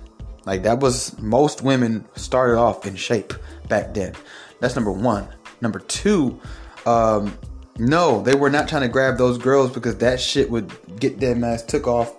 Like 0.44 0.64
that 0.64 0.80
was 0.80 1.18
most 1.18 1.62
women 1.62 2.06
started 2.14 2.58
off 2.58 2.86
in 2.86 2.94
shape 2.94 3.32
back 3.68 3.94
then. 3.94 4.14
That's 4.60 4.76
number 4.76 4.92
one. 4.92 5.28
Number 5.62 5.78
two, 5.78 6.38
um, 6.84 7.38
no, 7.78 8.20
they 8.20 8.34
were 8.34 8.50
not 8.50 8.68
trying 8.68 8.82
to 8.82 8.88
grab 8.88 9.16
those 9.16 9.38
girls 9.38 9.70
because 9.70 9.96
that 9.98 10.20
shit 10.20 10.50
would 10.50 10.70
get 11.00 11.20
them 11.20 11.42
ass 11.42 11.62
took 11.62 11.86
off. 11.86 12.16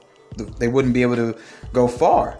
They 0.57 0.67
wouldn't 0.67 0.95
be 0.95 1.03
able 1.03 1.17
to 1.17 1.37
go 1.73 1.87
far. 1.87 2.39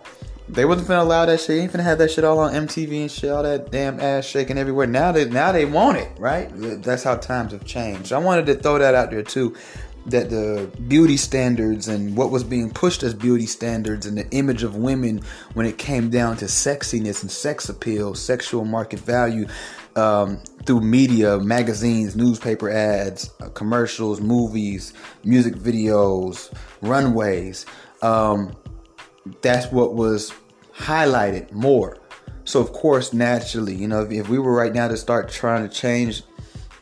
They 0.50 0.66
wasn't 0.66 0.90
gonna 0.90 1.04
allow 1.04 1.26
that 1.26 1.40
shit. 1.40 1.48
They 1.48 1.60
ain't 1.62 1.72
finna 1.72 1.84
have 1.84 1.98
that 2.00 2.12
shit 2.12 2.24
all 2.24 2.40
on 2.40 2.54
MTV 2.54 3.02
and 3.02 3.12
shit, 3.12 3.30
all 3.30 3.44
that 3.44 3.72
damn 3.72 4.00
ass 4.00 4.26
shaking 4.26 4.58
everywhere. 4.58 4.88
Now 4.88 5.12
they 5.12 5.26
now 5.26 5.52
they 5.52 5.66
want 5.66 5.98
it, 5.98 6.10
right? 6.18 6.50
That's 6.54 7.04
how 7.04 7.16
times 7.16 7.54
have 7.54 7.66
changed. 7.66 8.12
I 8.12 8.18
wanted 8.18 8.46
to 8.48 8.56
throw 8.56 8.78
that 8.80 8.94
out 8.94 9.12
there 9.12 9.24
too 9.24 9.56
that 10.06 10.30
the 10.30 10.70
beauty 10.88 11.18
standards 11.18 11.88
and 11.88 12.18
what 12.18 12.30
was 12.30 12.44
being 12.44 12.70
pushed 12.70 13.04
as 13.04 13.14
beauty 13.14 13.46
standards 13.46 14.06
and 14.06 14.18
the 14.18 14.30
image 14.32 14.64
of 14.64 14.76
women 14.76 15.22
when 15.54 15.66
it 15.66 15.78
came 15.78 16.10
down 16.10 16.36
to 16.38 16.46
sexiness 16.46 17.22
and 17.22 17.32
sex 17.32 17.70
appeal, 17.70 18.14
sexual 18.14 18.66
market 18.66 19.00
value 19.00 19.48
um, 19.96 20.38
through 20.66 20.82
media, 20.82 21.40
magazines, 21.40 22.16
newspaper 22.16 22.70
ads, 22.70 23.32
uh, 23.42 23.50
commercials, 23.50 24.20
movies, 24.20 24.94
music 25.24 25.54
videos, 25.56 26.54
runways. 26.82 27.66
Um, 28.02 28.54
that's 29.42 29.72
what 29.72 29.96
was 29.96 30.34
highlighted 30.76 31.52
more. 31.52 31.98
So, 32.46 32.60
of 32.60 32.74
course, 32.74 33.14
naturally, 33.14 33.74
you 33.74 33.88
know, 33.88 34.02
if, 34.02 34.12
if 34.12 34.30
we 34.30 34.38
were 34.38 34.54
right 34.54 34.74
now 34.74 34.88
to 34.90 34.98
start 34.98 35.30
trying 35.30 35.68
to 35.68 35.74
change 35.74 36.24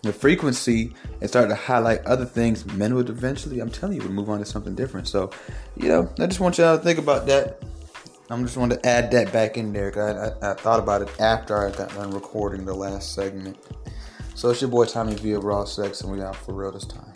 the 0.01 0.11
frequency 0.11 0.93
and 1.19 1.29
start 1.29 1.49
to 1.49 1.55
highlight 1.55 2.03
other 2.05 2.25
things, 2.25 2.65
men 2.65 2.95
would 2.95 3.09
eventually, 3.09 3.59
I'm 3.59 3.69
telling 3.69 3.97
you, 3.97 4.01
would 4.01 4.11
move 4.11 4.29
on 4.29 4.39
to 4.39 4.45
something 4.45 4.73
different. 4.73 5.07
So, 5.07 5.29
you 5.75 5.89
know, 5.89 6.11
I 6.19 6.25
just 6.25 6.39
want 6.39 6.57
y'all 6.57 6.77
to 6.77 6.83
think 6.83 6.97
about 6.97 7.27
that. 7.27 7.61
I'm 8.31 8.43
just 8.43 8.57
wanting 8.57 8.79
to 8.79 8.87
add 8.87 9.11
that 9.11 9.31
back 9.31 9.57
in 9.57 9.73
there. 9.73 9.91
I, 10.41 10.47
I, 10.47 10.51
I 10.51 10.53
thought 10.55 10.79
about 10.79 11.01
it 11.01 11.09
after 11.19 11.67
I 11.67 11.69
got 11.69 11.93
done 11.93 12.11
recording 12.11 12.65
the 12.65 12.73
last 12.73 13.13
segment. 13.13 13.57
So 14.33 14.49
it's 14.49 14.61
your 14.61 14.71
boy 14.71 14.85
Tommy 14.85 15.13
via 15.15 15.37
Raw 15.37 15.65
Sex, 15.65 16.01
and 16.01 16.11
we 16.11 16.21
out 16.21 16.35
for 16.37 16.53
real 16.53 16.71
this 16.71 16.85
time. 16.85 17.11